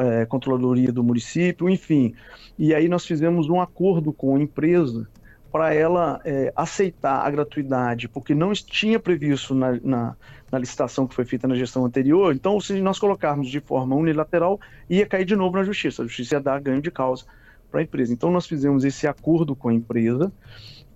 é, 0.03 0.24
Controladoria 0.27 0.91
do 0.91 1.03
município, 1.03 1.67
enfim. 1.67 2.13
E 2.60 2.75
aí 2.75 2.88
nós 2.88 3.08
fizemos 3.08 3.50
um 3.50 3.60
acordo 3.60 4.13
com 4.13 4.36
a 4.36 4.39
empresa 4.39 5.08
para 5.51 5.74
ela 5.74 6.22
é, 6.25 6.51
aceitar 6.56 7.25
a 7.25 7.30
gratuidade, 7.30 8.08
porque 8.08 8.36
não 8.36 8.51
tinha 8.54 9.00
previsto 9.00 9.56
na, 9.56 9.80
na, 9.84 10.16
na, 10.51 10.60
licitação 10.60 11.08
que 11.08 11.16
foi 11.16 11.25
feita 11.25 11.48
na 11.48 11.56
gestão 11.56 11.86
anterior. 11.86 12.34
Então, 12.34 12.60
se 12.60 12.80
nós 12.82 13.00
colocarmos 13.00 13.50
de 13.50 13.60
forma 13.60 13.96
unilateral, 13.96 14.60
ia 14.89 15.06
cair 15.06 15.25
de 15.25 15.36
novo 15.36 15.58
na 15.58 15.63
justiça. 15.63 16.04
A 16.04 16.06
justiça 16.06 16.36
ia 16.36 16.42
dar 16.42 16.60
ganho 16.60 16.82
de 16.82 16.92
causa 16.92 17.25
para 17.72 17.80
a 17.80 17.84
empresa. 17.84 18.13
Então, 18.13 18.32
nós 18.32 18.46
fizemos 18.46 18.84
esse 18.84 19.08
acordo 19.08 19.56
com 19.56 19.70
a 19.70 19.74
empresa 19.74 20.32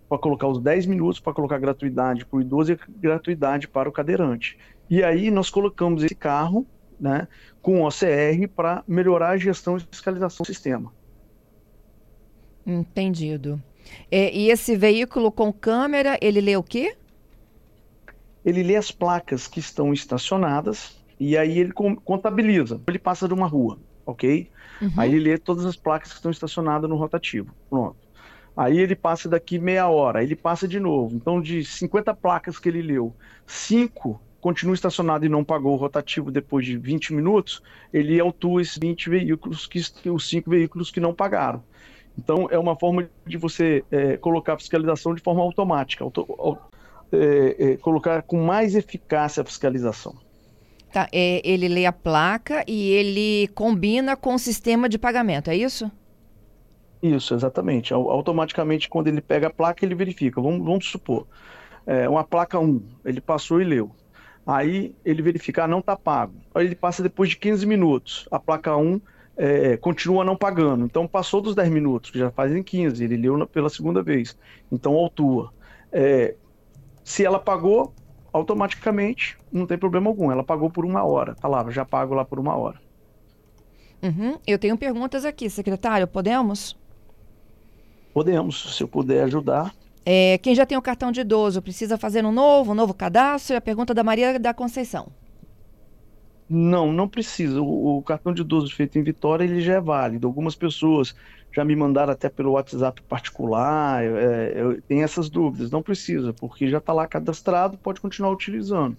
para 0.07 0.17
colocar 0.17 0.47
os 0.47 0.59
10 0.59 0.87
minutos, 0.87 1.19
para 1.19 1.33
colocar 1.33 1.57
gratuidade 1.57 2.25
para 2.25 2.37
o 2.37 2.41
idoso 2.41 2.73
e 2.73 2.79
gratuidade 2.99 3.67
para 3.67 3.87
o 3.87 3.91
cadeirante. 3.91 4.57
E 4.89 5.01
aí 5.01 5.31
nós 5.31 5.49
colocamos 5.49 6.03
esse 6.03 6.15
carro 6.15 6.67
né, 6.99 7.27
com 7.61 7.83
OCR 7.83 8.47
para 8.53 8.83
melhorar 8.85 9.29
a 9.29 9.37
gestão 9.37 9.77
e 9.77 9.79
fiscalização 9.79 10.43
do 10.43 10.47
sistema. 10.47 10.91
Entendido. 12.65 13.61
É, 14.09 14.33
e 14.35 14.49
esse 14.49 14.75
veículo 14.75 15.31
com 15.31 15.51
câmera, 15.51 16.17
ele 16.21 16.41
lê 16.41 16.55
o 16.55 16.63
quê? 16.63 16.95
Ele 18.43 18.63
lê 18.63 18.75
as 18.75 18.91
placas 18.91 19.47
que 19.47 19.59
estão 19.59 19.93
estacionadas 19.93 20.95
E 21.19 21.37
aí 21.37 21.59
ele 21.59 21.71
contabiliza. 21.71 22.81
Ele 22.87 22.99
passa 22.99 23.27
de 23.27 23.33
uma 23.33 23.47
rua, 23.47 23.77
ok? 24.05 24.49
Uhum. 24.81 24.91
Aí 24.97 25.11
ele 25.11 25.19
lê 25.19 25.37
todas 25.37 25.65
as 25.65 25.75
placas 25.75 26.09
que 26.09 26.15
estão 26.15 26.31
estacionadas 26.31 26.89
no 26.89 26.95
rotativo. 26.95 27.53
Pronto. 27.69 27.97
Aí 28.55 28.79
ele 28.79 28.95
passa 28.95 29.29
daqui 29.29 29.57
meia 29.59 29.87
hora, 29.87 30.19
aí 30.19 30.25
ele 30.25 30.35
passa 30.35 30.67
de 30.67 30.79
novo. 30.79 31.15
Então, 31.15 31.41
de 31.41 31.63
50 31.63 32.13
placas 32.15 32.59
que 32.59 32.67
ele 32.67 32.81
leu, 32.81 33.15
5 33.45 34.19
continua 34.41 34.73
estacionado 34.73 35.25
e 35.25 35.29
não 35.29 35.43
pagou 35.43 35.73
o 35.73 35.77
rotativo 35.77 36.31
depois 36.31 36.65
de 36.65 36.75
20 36.75 37.13
minutos, 37.13 37.61
ele 37.93 38.19
autua 38.19 38.61
esses 38.61 38.77
20 38.77 39.09
veículos, 39.09 39.67
que, 39.67 39.79
os 40.09 40.27
5 40.27 40.49
veículos 40.49 40.89
que 40.89 40.99
não 40.99 41.13
pagaram. 41.13 41.63
Então, 42.17 42.47
é 42.51 42.57
uma 42.57 42.75
forma 42.75 43.09
de 43.25 43.37
você 43.37 43.83
é, 43.91 44.17
colocar 44.17 44.53
a 44.53 44.57
fiscalização 44.57 45.15
de 45.15 45.21
forma 45.21 45.41
automática, 45.41 46.03
auto, 46.03 46.59
é, 47.11 47.71
é, 47.73 47.77
colocar 47.77 48.21
com 48.21 48.43
mais 48.43 48.75
eficácia 48.75 49.41
a 49.41 49.45
fiscalização. 49.45 50.15
Tá, 50.91 51.07
é, 51.11 51.41
ele 51.43 51.69
lê 51.69 51.85
a 51.85 51.91
placa 51.93 52.65
e 52.67 52.91
ele 52.91 53.47
combina 53.55 54.17
com 54.17 54.35
o 54.35 54.39
sistema 54.39 54.89
de 54.89 54.97
pagamento, 54.97 55.49
é 55.49 55.55
isso? 55.55 55.89
Isso, 57.01 57.33
exatamente. 57.33 57.93
Automaticamente, 57.93 58.89
quando 58.89 59.07
ele 59.07 59.21
pega 59.21 59.47
a 59.47 59.49
placa, 59.49 59.83
ele 59.83 59.95
verifica. 59.95 60.41
Vamos, 60.41 60.63
vamos 60.63 60.85
supor, 60.85 61.25
é, 61.85 62.07
uma 62.07 62.23
placa 62.23 62.59
1, 62.59 62.81
ele 63.05 63.21
passou 63.21 63.61
e 63.61 63.63
leu. 63.63 63.91
Aí 64.45 64.95
ele 65.05 65.21
verifica, 65.21 65.63
ah, 65.63 65.67
não 65.67 65.79
está 65.79 65.95
pago. 65.95 66.33
Aí 66.53 66.65
ele 66.65 66.75
passa 66.75 67.01
depois 67.01 67.29
de 67.29 67.37
15 67.37 67.65
minutos. 67.65 68.27
A 68.31 68.39
placa 68.39 68.75
1 68.75 68.99
é, 69.37 69.77
continua 69.77 70.23
não 70.23 70.35
pagando. 70.35 70.85
Então 70.85 71.07
passou 71.07 71.41
dos 71.41 71.55
10 71.55 71.69
minutos, 71.69 72.11
que 72.11 72.19
já 72.19 72.31
fazem 72.31 72.61
15, 72.61 73.03
ele 73.03 73.17
leu 73.17 73.47
pela 73.47 73.69
segunda 73.69 74.01
vez. 74.01 74.37
Então 74.71 74.93
autua. 74.93 75.53
É, 75.91 76.35
se 77.03 77.25
ela 77.25 77.39
pagou, 77.39 77.93
automaticamente 78.31 79.37
não 79.51 79.65
tem 79.65 79.77
problema 79.77 80.09
algum. 80.09 80.31
Ela 80.31 80.43
pagou 80.43 80.69
por 80.69 80.85
uma 80.85 81.03
hora. 81.03 81.35
Tá 81.35 81.47
lá, 81.47 81.69
já 81.69 81.85
pago 81.85 82.13
lá 82.13 82.23
por 82.23 82.39
uma 82.39 82.55
hora. 82.55 82.79
Uhum. 84.01 84.37
Eu 84.47 84.57
tenho 84.57 84.77
perguntas 84.77 85.25
aqui, 85.25 85.49
secretário. 85.49 86.07
Podemos? 86.07 86.77
Podemos, 88.13 88.75
se 88.75 88.83
eu 88.83 88.87
puder 88.87 89.23
ajudar. 89.23 89.73
É, 90.05 90.39
quem 90.39 90.55
já 90.55 90.65
tem 90.65 90.77
o 90.77 90.81
cartão 90.81 91.11
de 91.11 91.21
idoso 91.21 91.61
precisa 91.61 91.97
fazer 91.97 92.25
um 92.25 92.31
novo, 92.31 92.71
um 92.71 92.75
novo 92.75 92.93
cadastro? 92.93 93.53
É 93.53 93.57
a 93.57 93.61
pergunta 93.61 93.93
da 93.93 94.03
Maria 94.03 94.39
da 94.39 94.53
Conceição. 94.53 95.11
Não, 96.53 96.91
não 96.91 97.07
precisa. 97.07 97.61
O, 97.61 97.99
o, 97.99 98.03
cartão 98.03 98.33
de 98.33 98.41
idoso 98.41 98.75
feito 98.75 98.99
em 98.99 99.03
Vitória 99.03 99.45
ele 99.45 99.61
já 99.61 99.75
é 99.75 99.79
válido. 99.79 100.27
Algumas 100.27 100.53
pessoas 100.53 101.15
já 101.49 101.63
me 101.63 101.73
mandaram 101.77 102.11
até 102.11 102.27
pelo 102.27 102.51
WhatsApp 102.51 103.01
particular. 103.03 104.03
É, 104.03 104.51
eu, 104.57 104.81
tem 104.81 105.01
essas 105.01 105.29
dúvidas. 105.29 105.71
Não 105.71 105.81
precisa, 105.81 106.33
porque 106.33 106.69
já 106.69 106.79
está 106.79 106.91
lá 106.91 107.07
cadastrado, 107.07 107.77
pode 107.77 108.01
continuar 108.01 108.31
utilizando. 108.31 108.97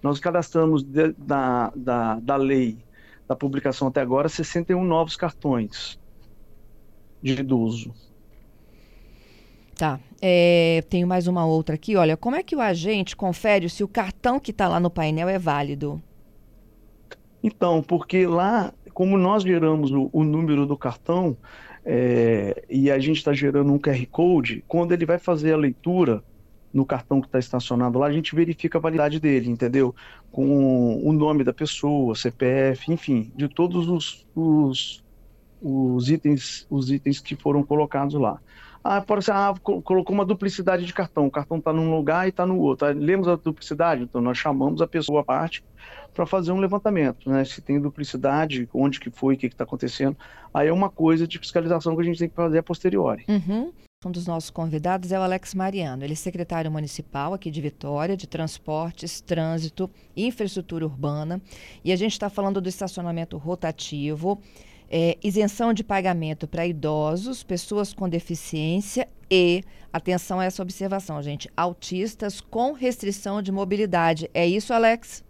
Nós 0.00 0.20
cadastramos 0.20 0.84
de, 0.84 1.12
da, 1.18 1.72
da, 1.74 2.20
da 2.20 2.36
lei 2.36 2.78
da 3.26 3.34
publicação 3.34 3.88
até 3.88 4.00
agora 4.00 4.28
61 4.28 4.84
novos 4.84 5.16
cartões 5.16 5.98
de 7.20 7.40
idoso. 7.40 7.92
Tá. 9.74 9.98
É, 10.22 10.84
tenho 10.88 11.08
mais 11.08 11.26
uma 11.26 11.44
outra 11.44 11.74
aqui. 11.74 11.96
Olha, 11.96 12.16
como 12.16 12.36
é 12.36 12.42
que 12.44 12.54
o 12.54 12.60
agente 12.60 13.16
confere 13.16 13.68
se 13.68 13.82
o 13.82 13.88
cartão 13.88 14.38
que 14.38 14.52
está 14.52 14.68
lá 14.68 14.78
no 14.78 14.90
painel 14.90 15.28
é 15.28 15.40
válido? 15.40 16.00
Então, 17.42 17.82
porque 17.82 18.26
lá, 18.26 18.72
como 18.92 19.16
nós 19.16 19.42
geramos 19.42 19.90
o, 19.92 20.10
o 20.12 20.24
número 20.24 20.66
do 20.66 20.76
cartão 20.76 21.36
é, 21.84 22.64
e 22.68 22.90
a 22.90 22.98
gente 22.98 23.18
está 23.18 23.32
gerando 23.32 23.72
um 23.72 23.78
QR 23.78 24.04
Code, 24.10 24.64
quando 24.66 24.92
ele 24.92 25.06
vai 25.06 25.18
fazer 25.18 25.52
a 25.52 25.56
leitura 25.56 26.22
no 26.72 26.84
cartão 26.84 27.20
que 27.20 27.26
está 27.26 27.38
estacionado 27.38 27.98
lá, 27.98 28.06
a 28.06 28.12
gente 28.12 28.34
verifica 28.34 28.78
a 28.78 28.80
validade 28.80 29.18
dele, 29.18 29.50
entendeu? 29.50 29.94
Com 30.30 31.02
o 31.02 31.12
nome 31.12 31.42
da 31.44 31.52
pessoa, 31.52 32.14
CPF, 32.14 32.92
enfim, 32.92 33.32
de 33.34 33.48
todos 33.48 33.88
os, 33.88 34.26
os, 34.34 35.02
os 35.62 36.10
itens, 36.10 36.66
os 36.68 36.90
itens 36.90 37.20
que 37.20 37.34
foram 37.34 37.62
colocados 37.62 38.14
lá. 38.14 38.38
Ah, 38.82 39.00
pode 39.00 39.24
ser, 39.24 39.32
ah, 39.32 39.54
colocou 39.62 40.14
uma 40.14 40.24
duplicidade 40.24 40.86
de 40.86 40.92
cartão. 40.92 41.26
O 41.26 41.30
cartão 41.30 41.58
está 41.58 41.72
num 41.72 41.94
lugar 41.94 42.26
e 42.26 42.30
está 42.30 42.46
no 42.46 42.58
outro. 42.58 42.86
Aí, 42.86 42.94
lemos 42.94 43.28
a 43.28 43.36
duplicidade, 43.36 44.02
então 44.02 44.20
nós 44.20 44.38
chamamos 44.38 44.80
a 44.80 44.86
pessoa 44.86 45.20
à 45.20 45.24
parte 45.24 45.64
para 46.14 46.26
fazer 46.26 46.52
um 46.52 46.58
levantamento, 46.58 47.30
né? 47.30 47.44
Se 47.44 47.60
tem 47.60 47.80
duplicidade, 47.80 48.68
onde 48.72 48.98
que 48.98 49.10
foi, 49.10 49.34
o 49.34 49.38
que 49.38 49.46
está 49.46 49.64
acontecendo. 49.64 50.16
Aí 50.52 50.68
é 50.68 50.72
uma 50.72 50.90
coisa 50.90 51.26
de 51.26 51.38
fiscalização 51.38 51.94
que 51.94 52.02
a 52.02 52.04
gente 52.04 52.18
tem 52.18 52.28
que 52.28 52.34
fazer 52.34 52.58
a 52.58 52.62
posteriori. 52.62 53.24
Uhum. 53.28 53.72
Um 54.04 54.12
dos 54.12 54.28
nossos 54.28 54.48
convidados 54.48 55.10
é 55.10 55.18
o 55.18 55.22
Alex 55.22 55.54
Mariano. 55.54 56.04
Ele 56.04 56.12
é 56.12 56.16
secretário 56.16 56.70
municipal 56.70 57.34
aqui 57.34 57.50
de 57.50 57.60
Vitória, 57.60 58.16
de 58.16 58.28
Transportes, 58.28 59.20
Trânsito 59.20 59.90
e 60.14 60.24
Infraestrutura 60.24 60.86
Urbana. 60.86 61.42
E 61.84 61.90
a 61.90 61.96
gente 61.96 62.12
está 62.12 62.30
falando 62.30 62.60
do 62.60 62.68
estacionamento 62.68 63.36
rotativo 63.36 64.40
é, 64.90 65.16
isenção 65.22 65.72
de 65.72 65.84
pagamento 65.84 66.46
para 66.46 66.66
idosos, 66.66 67.42
pessoas 67.42 67.92
com 67.92 68.08
deficiência 68.08 69.08
e, 69.30 69.62
atenção 69.92 70.40
a 70.40 70.44
essa 70.44 70.62
observação, 70.62 71.22
gente, 71.22 71.50
autistas 71.56 72.40
com 72.40 72.72
restrição 72.72 73.42
de 73.42 73.52
mobilidade. 73.52 74.30
É 74.32 74.46
isso, 74.46 74.72
Alex? 74.72 75.24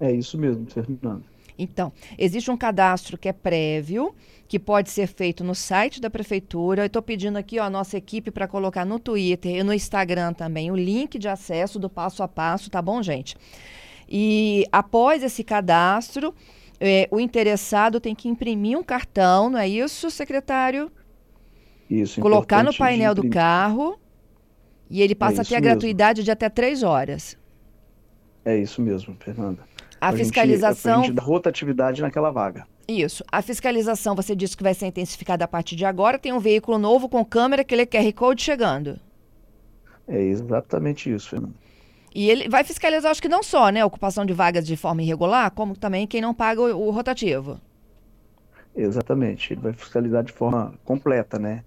É 0.00 0.12
isso 0.12 0.36
mesmo, 0.38 0.66
Fernando. 0.66 1.24
Então, 1.58 1.92
existe 2.16 2.50
um 2.50 2.56
cadastro 2.56 3.18
que 3.18 3.28
é 3.28 3.32
prévio, 3.32 4.14
que 4.46 4.60
pode 4.60 4.90
ser 4.90 5.08
feito 5.08 5.42
no 5.42 5.56
site 5.56 6.00
da 6.00 6.08
prefeitura. 6.08 6.82
Eu 6.82 6.86
estou 6.86 7.02
pedindo 7.02 7.36
aqui 7.36 7.58
ó, 7.58 7.64
a 7.64 7.70
nossa 7.70 7.96
equipe 7.96 8.30
para 8.30 8.46
colocar 8.46 8.84
no 8.84 9.00
Twitter 9.00 9.56
e 9.56 9.62
no 9.64 9.74
Instagram 9.74 10.32
também 10.32 10.70
o 10.70 10.76
link 10.76 11.18
de 11.18 11.28
acesso 11.28 11.78
do 11.78 11.90
passo 11.90 12.22
a 12.22 12.28
passo, 12.28 12.70
tá 12.70 12.80
bom, 12.80 13.02
gente? 13.02 13.36
E 14.08 14.64
após 14.70 15.22
esse 15.22 15.42
cadastro, 15.42 16.32
é, 16.80 17.08
o 17.10 17.18
interessado 17.18 18.00
tem 18.00 18.14
que 18.14 18.28
imprimir 18.28 18.78
um 18.78 18.82
cartão, 18.82 19.50
não 19.50 19.58
é 19.58 19.68
isso, 19.68 20.10
secretário? 20.10 20.90
Isso. 21.90 22.20
Colocar 22.20 22.62
no 22.62 22.74
painel 22.74 23.14
do 23.14 23.28
carro 23.28 23.98
e 24.90 25.02
ele 25.02 25.14
passa 25.14 25.40
é 25.40 25.42
a 25.42 25.44
ter 25.44 25.56
a 25.56 25.60
gratuidade 25.60 26.22
de 26.22 26.30
até 26.30 26.48
três 26.48 26.82
horas. 26.82 27.36
É 28.44 28.56
isso 28.56 28.80
mesmo, 28.80 29.16
Fernanda. 29.18 29.62
A, 30.00 30.08
a 30.08 30.12
fiscalização. 30.12 31.02
Gente, 31.02 31.10
a 31.10 31.14
gente 31.14 31.24
rotatividade 31.24 32.00
naquela 32.00 32.30
vaga. 32.30 32.66
Isso. 32.86 33.22
A 33.30 33.42
fiscalização, 33.42 34.14
você 34.14 34.34
disse 34.34 34.56
que 34.56 34.62
vai 34.62 34.72
ser 34.72 34.86
intensificada 34.86 35.44
a 35.44 35.48
partir 35.48 35.76
de 35.76 35.84
agora. 35.84 36.18
Tem 36.18 36.32
um 36.32 36.38
veículo 36.38 36.78
novo 36.78 37.08
com 37.08 37.24
câmera, 37.24 37.62
aquele 37.62 37.84
QR 37.84 38.12
Code 38.14 38.42
chegando. 38.42 38.98
É 40.06 40.22
exatamente 40.22 41.12
isso, 41.12 41.28
Fernanda. 41.28 41.54
E 42.18 42.28
ele 42.28 42.48
vai 42.48 42.64
fiscalizar, 42.64 43.12
acho 43.12 43.22
que 43.22 43.28
não 43.28 43.44
só, 43.44 43.68
né, 43.68 43.80
a 43.80 43.86
ocupação 43.86 44.26
de 44.26 44.32
vagas 44.32 44.66
de 44.66 44.76
forma 44.76 45.00
irregular, 45.00 45.52
como 45.52 45.76
também 45.76 46.04
quem 46.04 46.20
não 46.20 46.34
paga 46.34 46.60
o, 46.60 46.88
o 46.88 46.90
rotativo. 46.90 47.60
Exatamente, 48.74 49.52
ele 49.52 49.60
vai 49.60 49.72
fiscalizar 49.72 50.24
de 50.24 50.32
forma 50.32 50.74
completa, 50.84 51.38
né? 51.38 51.62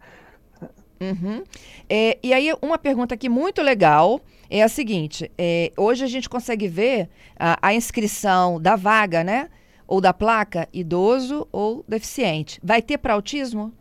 Uhum. 1.00 1.41
É, 1.89 2.17
e 2.22 2.34
aí, 2.34 2.53
uma 2.62 2.77
pergunta 2.77 3.15
aqui 3.15 3.29
muito 3.29 3.62
legal 3.62 4.20
é 4.50 4.62
a 4.62 4.67
seguinte: 4.67 5.31
é, 5.38 5.72
hoje 5.77 6.03
a 6.03 6.08
gente 6.08 6.27
consegue 6.27 6.67
ver 6.67 7.08
a, 7.39 7.58
a, 7.70 7.74
inscrição 7.74 8.60
da 8.60 8.75
vaga, 8.75 9.24
né? 9.24 9.50
Ou 9.88 10.01
da 10.01 10.13
placa, 10.13 10.67
idoso 10.74 11.48
ou 11.50 11.86
deficiente. 11.88 12.60
Vai 12.62 12.81
ter 12.81 12.98
para 12.98 13.13
autismo? 13.13 13.72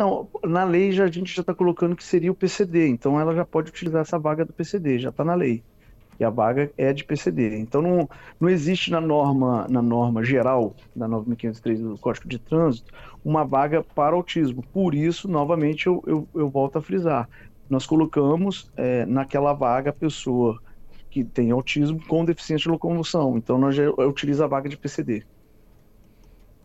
Não, 0.00 0.26
na 0.42 0.64
lei 0.64 0.92
já, 0.92 1.04
a 1.04 1.10
gente 1.10 1.30
já 1.30 1.42
está 1.42 1.52
colocando 1.52 1.94
que 1.94 2.02
seria 2.02 2.32
o 2.32 2.34
PCD, 2.34 2.88
então 2.88 3.20
ela 3.20 3.34
já 3.34 3.44
pode 3.44 3.68
utilizar 3.68 4.00
essa 4.00 4.18
vaga 4.18 4.46
do 4.46 4.52
PCD, 4.54 4.98
já 4.98 5.10
está 5.10 5.22
na 5.22 5.34
lei. 5.34 5.62
E 6.18 6.24
a 6.24 6.30
vaga 6.30 6.72
é 6.78 6.90
de 6.90 7.04
PCD. 7.04 7.58
Então 7.58 7.82
não, 7.82 8.08
não 8.40 8.48
existe 8.48 8.90
na 8.90 8.98
norma, 8.98 9.66
na 9.68 9.82
norma 9.82 10.24
geral, 10.24 10.74
da 10.96 11.06
9503 11.06 11.80
do 11.80 11.98
Código 11.98 12.26
de 12.26 12.38
Trânsito, 12.38 12.90
uma 13.22 13.44
vaga 13.44 13.82
para 13.82 14.16
autismo. 14.16 14.64
Por 14.72 14.94
isso, 14.94 15.28
novamente, 15.28 15.86
eu, 15.86 16.02
eu, 16.06 16.26
eu 16.34 16.48
volto 16.48 16.78
a 16.78 16.80
frisar. 16.80 17.28
Nós 17.68 17.84
colocamos 17.84 18.70
é, 18.78 19.04
naquela 19.04 19.52
vaga 19.52 19.90
a 19.90 19.92
pessoa 19.92 20.58
que 21.10 21.22
tem 21.22 21.50
autismo 21.50 22.00
com 22.06 22.24
deficiência 22.24 22.62
de 22.62 22.70
locomoção. 22.70 23.36
Então 23.36 23.58
nós 23.58 23.76
já 23.76 23.90
utiliza 23.90 24.46
a 24.46 24.48
vaga 24.48 24.66
de 24.66 24.78
PCD. 24.78 25.24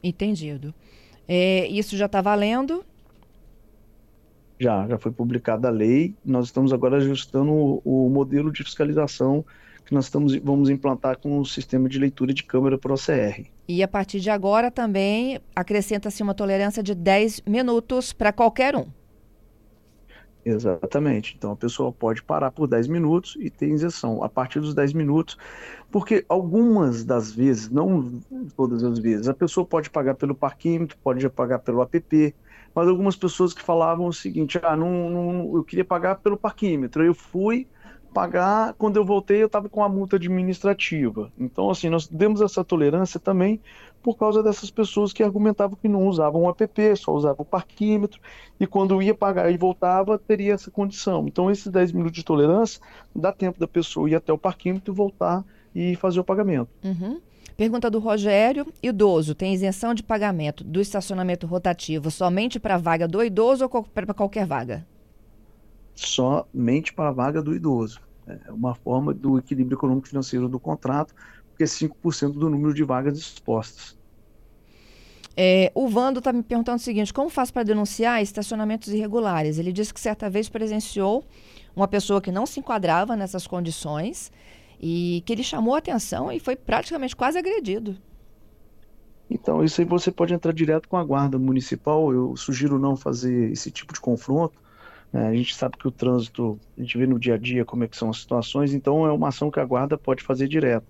Entendido. 0.01 0.73
É, 1.27 1.67
isso 1.67 1.97
já 1.97 2.05
está 2.05 2.21
valendo? 2.21 2.85
Já, 4.59 4.87
já 4.87 4.97
foi 4.97 5.11
publicada 5.11 5.67
a 5.67 5.71
lei. 5.71 6.15
Nós 6.23 6.45
estamos 6.45 6.71
agora 6.71 6.97
ajustando 6.97 7.51
o, 7.51 7.81
o 7.83 8.09
modelo 8.09 8.51
de 8.51 8.63
fiscalização 8.63 9.45
que 9.85 9.93
nós 9.93 10.05
estamos, 10.05 10.35
vamos 10.37 10.69
implantar 10.69 11.17
com 11.19 11.39
o 11.39 11.45
sistema 11.45 11.87
de 11.87 11.99
leitura 11.99 12.33
de 12.33 12.43
câmera 12.43 12.77
para 12.77 12.91
o 12.91 12.95
OCR. 12.95 13.45
E 13.67 13.83
a 13.83 13.87
partir 13.87 14.19
de 14.19 14.29
agora 14.29 14.71
também 14.71 15.39
acrescenta-se 15.55 16.23
uma 16.23 16.33
tolerância 16.33 16.81
de 16.81 16.95
10 16.95 17.41
minutos 17.41 18.11
para 18.11 18.33
qualquer 18.33 18.75
um. 18.75 18.87
Exatamente. 20.43 21.35
Então 21.35 21.51
a 21.51 21.55
pessoa 21.55 21.91
pode 21.91 22.21
parar 22.21 22.51
por 22.51 22.67
10 22.67 22.87
minutos 22.87 23.35
e 23.39 23.49
ter 23.49 23.67
isenção 23.67 24.23
a 24.23 24.29
partir 24.29 24.59
dos 24.59 24.75
10 24.75 24.93
minutos, 24.93 25.37
porque 25.91 26.23
algumas 26.29 27.03
das 27.03 27.31
vezes, 27.31 27.69
não 27.69 28.21
todas 28.55 28.83
as 28.83 28.99
vezes, 28.99 29.27
a 29.27 29.33
pessoa 29.33 29.65
pode 29.65 29.89
pagar 29.89 30.13
pelo 30.13 30.35
parquímetro, 30.35 30.97
pode 31.03 31.27
pagar 31.29 31.59
pelo 31.59 31.81
app, 31.81 32.35
mas 32.75 32.89
algumas 32.89 33.15
pessoas 33.15 33.53
que 33.53 33.61
falavam 33.61 34.07
o 34.07 34.13
seguinte: 34.13 34.59
ah, 34.61 34.75
não, 34.75 35.09
não, 35.09 35.55
eu 35.55 35.63
queria 35.63 35.85
pagar 35.85 36.15
pelo 36.15 36.35
parquímetro. 36.35 37.03
Eu 37.03 37.15
fui, 37.15 37.67
pagar. 38.13 38.73
Quando 38.73 38.97
eu 38.97 39.05
voltei, 39.05 39.41
eu 39.41 39.47
estava 39.47 39.67
com 39.67 39.83
a 39.83 39.89
multa 39.89 40.17
administrativa. 40.17 41.31
Então, 41.37 41.69
assim, 41.69 41.89
nós 41.89 42.07
demos 42.07 42.41
essa 42.41 42.63
tolerância 42.63 43.19
também 43.19 43.61
por 44.01 44.17
causa 44.17 44.43
dessas 44.43 44.69
pessoas 44.69 45.11
que 45.11 45.23
argumentavam 45.23 45.75
que 45.81 45.87
não 45.87 46.07
usavam 46.07 46.43
o 46.43 46.49
app, 46.49 46.95
só 46.95 47.11
usavam 47.11 47.41
o 47.41 47.45
parquímetro, 47.45 48.21
e 48.59 48.67
quando 48.67 49.01
ia 49.01 49.15
pagar 49.15 49.49
e 49.51 49.57
voltava, 49.57 50.19
teria 50.19 50.53
essa 50.53 50.69
condição. 50.69 51.25
Então, 51.27 51.49
esses 51.49 51.67
10 51.67 51.91
minutos 51.91 52.15
de 52.15 52.23
tolerância, 52.23 52.79
dá 53.15 53.31
tempo 53.31 53.59
da 53.59 53.67
pessoa 53.67 54.07
ir 54.07 54.13
até 54.13 54.31
o 54.31 54.37
parquímetro, 54.37 54.93
voltar 54.93 55.43
e 55.73 55.95
fazer 55.95 56.19
o 56.19 56.23
pagamento. 56.23 56.69
Uhum. 56.83 57.19
Pergunta 57.57 57.89
do 57.89 57.99
Rogério: 57.99 58.67
idoso 58.83 59.33
tem 59.33 59.53
isenção 59.53 59.93
de 59.93 60.03
pagamento 60.03 60.63
do 60.63 60.81
estacionamento 60.81 61.47
rotativo 61.47 62.11
somente 62.11 62.59
para 62.59 62.75
a 62.75 62.77
vaga 62.77 63.07
do 63.07 63.23
idoso 63.23 63.69
ou 63.71 63.83
para 63.83 64.13
qualquer 64.13 64.45
vaga? 64.45 64.85
Somente 65.93 66.93
para 66.93 67.09
a 67.09 67.13
vaga 67.13 67.41
do 67.41 67.55
idoso. 67.55 68.01
É 68.27 68.51
uma 68.51 68.75
forma 68.75 69.13
do 69.13 69.37
equilíbrio 69.37 69.77
econômico 69.77 70.07
financeiro 70.07 70.49
do 70.49 70.59
contrato, 70.59 71.13
porque 71.49 71.63
é 71.63 71.67
5% 71.67 72.33
do 72.33 72.49
número 72.49 72.73
de 72.73 72.83
vagas 72.83 73.17
expostas. 73.17 73.95
É, 75.37 75.71
o 75.75 75.87
Vando 75.87 76.19
está 76.19 76.33
me 76.33 76.43
perguntando 76.43 76.77
o 76.77 76.81
seguinte: 76.81 77.13
como 77.13 77.29
faz 77.29 77.51
para 77.51 77.63
denunciar 77.63 78.21
estacionamentos 78.21 78.89
irregulares? 78.89 79.57
Ele 79.57 79.71
disse 79.71 79.93
que 79.93 79.99
certa 79.99 80.29
vez 80.29 80.49
presenciou 80.49 81.23
uma 81.75 81.87
pessoa 81.87 82.21
que 82.21 82.31
não 82.31 82.45
se 82.45 82.59
enquadrava 82.59 83.15
nessas 83.15 83.47
condições 83.47 84.31
e 84.79 85.23
que 85.25 85.33
ele 85.33 85.43
chamou 85.43 85.75
a 85.75 85.79
atenção 85.79 86.31
e 86.31 86.39
foi 86.39 86.55
praticamente 86.55 87.15
quase 87.15 87.37
agredido. 87.37 87.95
Então, 89.29 89.63
isso 89.63 89.81
aí 89.81 89.87
você 89.87 90.11
pode 90.11 90.33
entrar 90.33 90.53
direto 90.53 90.87
com 90.87 90.97
a 90.97 91.03
guarda 91.03 91.37
municipal. 91.37 92.13
Eu 92.13 92.35
sugiro 92.35 92.77
não 92.77 92.95
fazer 92.95 93.51
esse 93.51 93.71
tipo 93.71 93.93
de 93.93 93.99
confronto. 93.99 94.59
Né? 95.11 95.27
A 95.27 95.33
gente 95.33 95.55
sabe 95.55 95.77
que 95.77 95.87
o 95.87 95.91
trânsito, 95.91 96.59
a 96.77 96.81
gente 96.81 96.97
vê 96.97 97.07
no 97.07 97.19
dia 97.19 97.35
a 97.35 97.37
dia 97.37 97.65
como 97.65 97.83
é 97.83 97.87
que 97.87 97.97
são 97.97 98.09
as 98.09 98.19
situações, 98.19 98.73
então 98.73 99.05
é 99.05 99.11
uma 99.11 99.29
ação 99.29 99.49
que 99.49 99.59
a 99.59 99.65
guarda 99.65 99.97
pode 99.97 100.23
fazer 100.23 100.47
direto. 100.47 100.85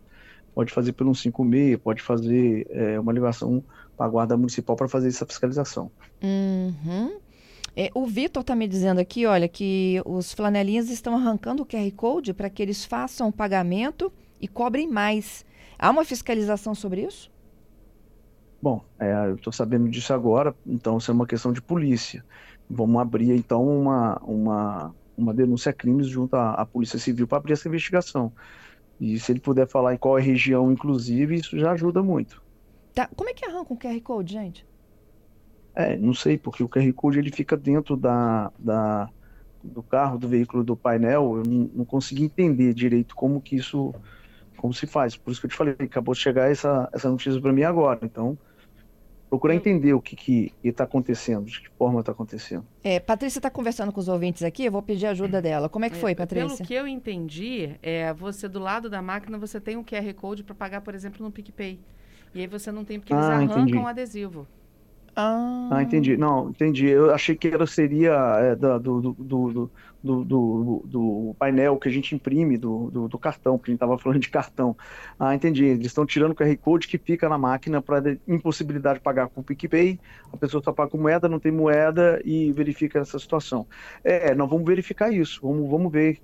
Pode 0.53 0.73
fazer 0.73 0.93
pelo 0.93 1.13
156, 1.13 1.77
pode 1.77 2.01
fazer 2.01 2.65
é, 2.69 2.99
uma 2.99 3.11
ligação 3.11 3.63
para 3.95 4.05
a 4.05 4.09
guarda 4.09 4.37
municipal 4.37 4.75
para 4.75 4.87
fazer 4.87 5.09
essa 5.09 5.25
fiscalização. 5.25 5.91
Uhum. 6.21 7.19
É, 7.75 7.91
o 7.93 8.05
Vitor 8.05 8.41
está 8.41 8.55
me 8.55 8.67
dizendo 8.67 8.99
aqui, 8.99 9.25
olha, 9.25 9.49
que 9.49 10.01
os 10.05 10.31
flanelinhas 10.31 10.89
estão 10.89 11.15
arrancando 11.15 11.63
o 11.63 11.65
QR 11.65 11.91
Code 11.91 12.33
para 12.33 12.49
que 12.49 12.63
eles 12.63 12.85
façam 12.85 13.27
o 13.27 13.33
pagamento 13.33 14.11
e 14.39 14.47
cobrem 14.47 14.87
mais. 14.87 15.45
Há 15.77 15.89
uma 15.89 16.05
fiscalização 16.05 16.73
sobre 16.73 17.01
isso? 17.01 17.29
Bom, 18.61 18.81
é, 18.97 19.11
eu 19.27 19.35
estou 19.35 19.51
sabendo 19.51 19.89
disso 19.89 20.13
agora, 20.13 20.55
então 20.65 20.97
isso 20.97 21.11
é 21.11 21.13
uma 21.13 21.27
questão 21.27 21.51
de 21.51 21.61
polícia. 21.61 22.23
Vamos 22.69 22.99
abrir 23.01 23.31
então 23.31 23.67
uma, 23.67 24.17
uma, 24.23 24.95
uma 25.17 25.33
denúncia 25.33 25.69
a 25.69 25.73
crimes 25.73 26.07
junto 26.07 26.35
à, 26.35 26.53
à 26.53 26.65
Polícia 26.65 26.97
Civil 26.97 27.27
para 27.27 27.39
abrir 27.39 27.53
essa 27.53 27.67
investigação. 27.67 28.31
E 28.99 29.19
se 29.19 29.33
ele 29.33 29.41
puder 29.41 29.67
falar 29.67 29.93
em 29.93 29.97
qual 29.97 30.17
é 30.17 30.21
a 30.21 30.23
região, 30.23 30.71
inclusive, 30.71 31.35
isso 31.35 31.59
já 31.59 31.73
ajuda 31.73 32.01
muito. 32.01 32.41
Tá. 32.93 33.09
Como 33.13 33.29
é 33.29 33.33
que 33.33 33.45
arranca 33.45 33.73
um 33.73 33.77
QR 33.77 34.01
Code, 34.01 34.33
gente? 34.33 34.65
É, 35.75 35.97
não 35.97 36.13
sei, 36.13 36.37
porque 36.37 36.63
o 36.63 36.69
QR 36.69 36.91
Code 36.93 37.19
ele 37.19 37.31
fica 37.31 37.57
dentro 37.57 37.97
da, 37.97 38.51
da, 38.57 39.09
do 39.61 39.83
carro, 39.83 40.17
do 40.17 40.27
veículo, 40.27 40.63
do 40.63 40.75
painel. 40.75 41.37
Eu 41.37 41.43
não, 41.43 41.69
não 41.73 41.85
consegui 41.85 42.23
entender 42.23 42.73
direito 42.73 43.15
como 43.15 43.41
que 43.41 43.57
isso, 43.57 43.93
como 44.55 44.73
se 44.73 44.87
faz. 44.87 45.17
Por 45.17 45.31
isso 45.31 45.41
que 45.41 45.47
eu 45.47 45.51
te 45.51 45.55
falei, 45.55 45.75
acabou 45.79 46.13
de 46.13 46.21
chegar 46.21 46.49
essa, 46.49 46.89
essa 46.93 47.09
notícia 47.09 47.41
para 47.41 47.51
mim 47.51 47.63
agora. 47.63 47.99
Então, 48.03 48.37
procurar 49.29 49.55
entender 49.55 49.93
o 49.93 50.01
que 50.01 50.53
está 50.63 50.85
acontecendo, 50.85 51.45
de 51.45 51.61
que 51.61 51.69
forma 51.77 51.99
está 51.99 52.13
acontecendo. 52.13 52.65
É, 52.81 52.99
Patrícia 52.99 53.39
está 53.39 53.49
conversando 53.49 53.91
com 53.91 53.99
os 53.99 54.07
ouvintes 54.07 54.43
aqui, 54.43 54.63
eu 54.63 54.71
vou 54.71 54.81
pedir 54.81 55.07
ajuda 55.07 55.41
dela. 55.41 55.67
Como 55.67 55.83
é 55.83 55.89
que 55.89 55.97
foi, 55.97 56.13
é, 56.13 56.15
Patrícia? 56.15 56.55
Pelo 56.55 56.67
que 56.67 56.73
eu 56.73 56.87
entendi, 56.87 57.75
é, 57.83 58.13
você 58.13 58.47
do 58.47 58.59
lado 58.59 58.89
da 58.89 59.01
máquina 59.01 59.37
você 59.37 59.59
tem 59.59 59.75
um 59.75 59.83
QR 59.83 60.13
Code 60.13 60.43
para 60.43 60.55
pagar, 60.55 60.81
por 60.81 60.95
exemplo, 60.95 61.23
no 61.23 61.31
PicPay. 61.31 61.79
E 62.33 62.41
aí 62.41 62.47
você 62.47 62.71
não 62.71 62.85
tem 62.85 62.99
porque 62.99 63.13
eles 63.13 63.25
ah, 63.25 63.35
arrancam 63.35 63.83
o 63.83 63.87
adesivo. 63.87 64.47
Ah. 65.15 65.69
ah, 65.71 65.81
entendi. 65.81 66.17
Não, 66.17 66.49
entendi. 66.49 66.87
Eu 66.87 67.13
achei 67.13 67.35
que 67.35 67.47
ela 67.47 67.65
seria 67.65 68.11
é, 68.39 68.55
do, 68.55 68.79
do, 68.79 69.13
do, 69.13 69.71
do, 70.03 70.83
do, 70.85 71.35
painel 71.39 71.77
que 71.77 71.87
a 71.87 71.91
gente 71.91 72.13
imprime 72.13 72.57
do, 72.57 72.91
do, 72.91 73.07
do 73.07 73.17
cartão, 73.17 73.57
porque 73.57 73.71
a 73.71 73.73
gente 73.73 73.77
estava 73.77 73.97
falando 73.97 74.19
de 74.19 74.29
cartão. 74.29 74.75
Ah, 75.17 75.33
entendi. 75.33 75.63
Eles 75.63 75.87
estão 75.87 76.05
tirando 76.05 76.31
o 76.31 76.35
QR 76.35 76.55
Code 76.57 76.87
que 76.87 76.97
fica 76.97 77.29
na 77.29 77.37
máquina 77.37 77.81
para 77.81 78.17
impossibilidade 78.27 78.99
de 78.99 79.03
pagar 79.03 79.29
com 79.29 79.39
o 79.39 79.43
PicPay. 79.43 79.97
A 80.33 80.37
pessoa 80.37 80.61
só 80.61 80.73
paga 80.73 80.89
com 80.89 80.97
moeda, 80.97 81.29
não 81.29 81.39
tem 81.39 81.51
moeda 81.51 82.21
e 82.25 82.51
verifica 82.51 82.99
essa 82.99 83.17
situação. 83.17 83.65
É, 84.03 84.35
nós 84.35 84.49
vamos 84.49 84.65
verificar 84.65 85.11
isso. 85.13 85.39
Vamos, 85.41 85.69
vamos 85.69 85.91
ver, 85.91 86.19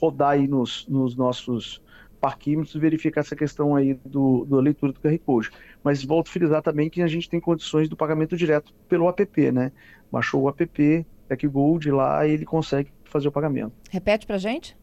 rodar 0.00 0.30
aí 0.30 0.48
nos, 0.48 0.86
nos 0.88 1.14
nossos 1.14 1.82
parquímetros 2.26 2.74
verificar 2.74 3.20
essa 3.20 3.36
questão 3.36 3.76
aí 3.76 3.94
do, 4.04 4.44
da 4.46 4.56
leitura 4.56 4.92
do 4.92 5.00
QR 5.00 5.18
Code. 5.18 5.50
Mas 5.86 6.02
volto 6.04 6.26
a 6.26 6.32
frisar 6.32 6.60
também 6.62 6.90
que 6.90 7.00
a 7.00 7.06
gente 7.06 7.30
tem 7.30 7.38
condições 7.38 7.88
do 7.88 7.96
pagamento 7.96 8.36
direto 8.36 8.74
pelo 8.88 9.08
app, 9.08 9.52
né? 9.52 9.70
Baixou 10.10 10.42
o 10.42 10.48
app, 10.48 11.06
Tech 11.28 11.46
Gold 11.46 11.88
lá 11.92 12.26
e 12.26 12.32
ele 12.32 12.44
consegue 12.44 12.90
fazer 13.04 13.28
o 13.28 13.30
pagamento. 13.30 13.72
Repete 13.88 14.26
pra 14.26 14.36
gente? 14.36 14.76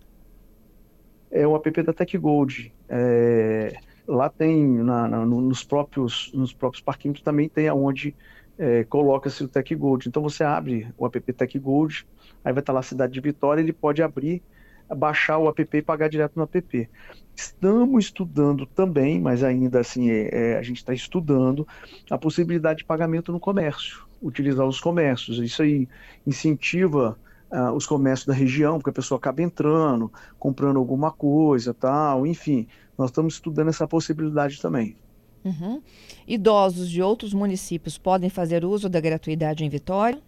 É 1.30 1.46
o 1.46 1.58
app 1.58 1.84
da 1.84 1.92
Tech 1.92 2.18
Gold. 2.18 2.74
É, 2.88 3.74
lá 4.08 4.30
tem, 4.30 4.66
na, 4.66 5.10
na, 5.10 5.26
nos, 5.26 5.62
próprios, 5.62 6.32
nos 6.34 6.54
próprios 6.54 6.82
parquímetros 6.82 7.22
também 7.22 7.50
tem 7.50 7.68
aonde 7.68 8.16
é, 8.58 8.86
coloca-se 8.86 9.44
o 9.44 9.50
Tech 9.50 9.76
Gold. 9.76 10.08
Então 10.08 10.24
você 10.24 10.46
abre 10.46 10.88
o 10.98 11.06
app 11.06 11.34
Tech 11.34 11.60
Gold, 11.60 12.08
aí 12.46 12.54
vai 12.54 12.62
estar 12.62 12.72
lá 12.72 12.80
a 12.80 12.84
cidade 12.84 13.12
de 13.12 13.20
Vitória, 13.20 13.60
ele 13.60 13.74
pode 13.74 14.02
abrir 14.02 14.42
baixar 14.90 15.38
o 15.38 15.48
app 15.50 15.78
e 15.78 15.82
pagar 15.82 16.10
direto 16.10 16.38
no 16.38 16.44
app. 16.44 16.90
Estamos 17.36 18.06
estudando 18.06 18.66
também, 18.66 19.20
mas 19.20 19.44
ainda 19.44 19.80
assim 19.80 20.10
é, 20.10 20.30
é, 20.32 20.58
a 20.58 20.62
gente 20.62 20.78
está 20.78 20.94
estudando 20.94 21.68
a 22.10 22.18
possibilidade 22.18 22.80
de 22.80 22.86
pagamento 22.86 23.32
no 23.32 23.40
comércio, 23.40 24.06
utilizar 24.22 24.68
os 24.68 24.80
comércios. 24.80 25.40
Isso 25.40 25.64
aí 25.64 25.88
incentiva 26.28 27.18
uh, 27.52 27.72
os 27.72 27.86
comércios 27.86 28.28
da 28.28 28.34
região, 28.34 28.78
porque 28.78 28.90
a 28.90 28.94
pessoa 28.94 29.18
acaba 29.18 29.42
entrando, 29.42 30.12
comprando 30.38 30.78
alguma 30.78 31.12
coisa, 31.12 31.74
tal, 31.74 32.26
enfim. 32.26 32.68
Nós 32.98 33.10
estamos 33.10 33.36
estudando 33.36 33.70
essa 33.70 33.88
possibilidade 33.88 34.62
também. 34.62 34.96
Uhum. 35.44 35.82
Idosos 36.28 36.90
de 36.90 37.02
outros 37.02 37.34
municípios 37.34 37.98
podem 37.98 38.30
fazer 38.30 38.64
uso 38.64 38.88
da 38.88 39.00
gratuidade 39.00 39.66
em 39.66 39.70
Vitória? 39.70 40.22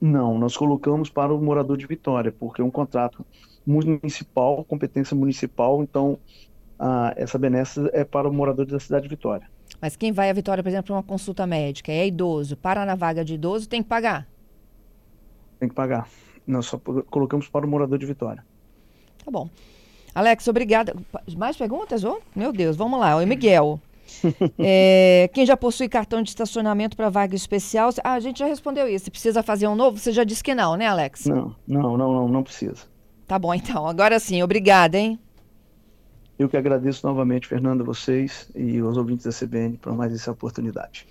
Não, 0.00 0.38
nós 0.38 0.56
colocamos 0.56 1.08
para 1.08 1.32
o 1.32 1.40
morador 1.40 1.76
de 1.76 1.86
Vitória, 1.86 2.32
porque 2.32 2.60
é 2.60 2.64
um 2.64 2.70
contrato 2.70 3.24
municipal, 3.66 4.64
competência 4.64 5.16
municipal, 5.16 5.82
então 5.82 6.18
ah, 6.78 7.12
essa 7.16 7.38
benesse 7.38 7.80
é 7.92 8.04
para 8.04 8.28
o 8.28 8.32
morador 8.32 8.66
da 8.66 8.80
cidade 8.80 9.04
de 9.04 9.08
Vitória. 9.08 9.48
Mas 9.80 9.96
quem 9.96 10.12
vai 10.12 10.30
a 10.30 10.32
Vitória, 10.32 10.62
por 10.62 10.68
exemplo, 10.68 10.86
para 10.86 10.96
uma 10.96 11.02
consulta 11.02 11.46
médica, 11.46 11.90
é 11.90 12.06
idoso, 12.06 12.56
para 12.56 12.84
na 12.84 12.94
vaga 12.94 13.24
de 13.24 13.34
idoso, 13.34 13.68
tem 13.68 13.82
que 13.82 13.88
pagar? 13.88 14.28
Tem 15.58 15.68
que 15.68 15.74
pagar. 15.74 16.08
Nós 16.46 16.66
só 16.66 16.78
colocamos 16.78 17.48
para 17.48 17.64
o 17.64 17.68
morador 17.68 17.98
de 17.98 18.06
Vitória. 18.06 18.44
Tá 19.24 19.30
bom. 19.30 19.48
Alex, 20.14 20.46
obrigada. 20.48 20.94
Mais 21.36 21.56
perguntas? 21.56 22.04
Oh, 22.04 22.20
meu 22.34 22.52
Deus, 22.52 22.76
vamos 22.76 22.98
lá. 22.98 23.16
O 23.16 23.26
Miguel. 23.26 23.80
é, 24.58 25.30
quem 25.32 25.46
já 25.46 25.56
possui 25.56 25.88
cartão 25.88 26.22
de 26.22 26.28
estacionamento 26.28 26.96
para 26.96 27.08
vaga 27.08 27.34
especial? 27.34 27.90
Ah, 28.04 28.14
a 28.14 28.20
gente 28.20 28.40
já 28.40 28.46
respondeu 28.46 28.88
isso. 28.88 29.10
Precisa 29.10 29.42
fazer 29.42 29.68
um 29.68 29.74
novo? 29.74 29.98
Você 29.98 30.12
já 30.12 30.24
disse 30.24 30.42
que 30.42 30.54
não, 30.54 30.76
né, 30.76 30.86
Alex? 30.86 31.26
Não, 31.26 31.54
não, 31.66 31.96
não, 31.96 32.12
não, 32.12 32.28
não 32.28 32.42
precisa. 32.42 32.91
Tá 33.32 33.38
bom, 33.38 33.54
então. 33.54 33.88
Agora 33.88 34.20
sim, 34.20 34.42
obrigada, 34.42 34.98
hein? 34.98 35.18
Eu 36.38 36.50
que 36.50 36.56
agradeço 36.58 37.06
novamente, 37.06 37.48
Fernando, 37.48 37.82
vocês 37.82 38.50
e 38.54 38.82
os 38.82 38.98
ouvintes 38.98 39.24
da 39.24 39.32
CBN 39.32 39.78
por 39.78 39.96
mais 39.96 40.12
essa 40.12 40.30
oportunidade. 40.30 41.06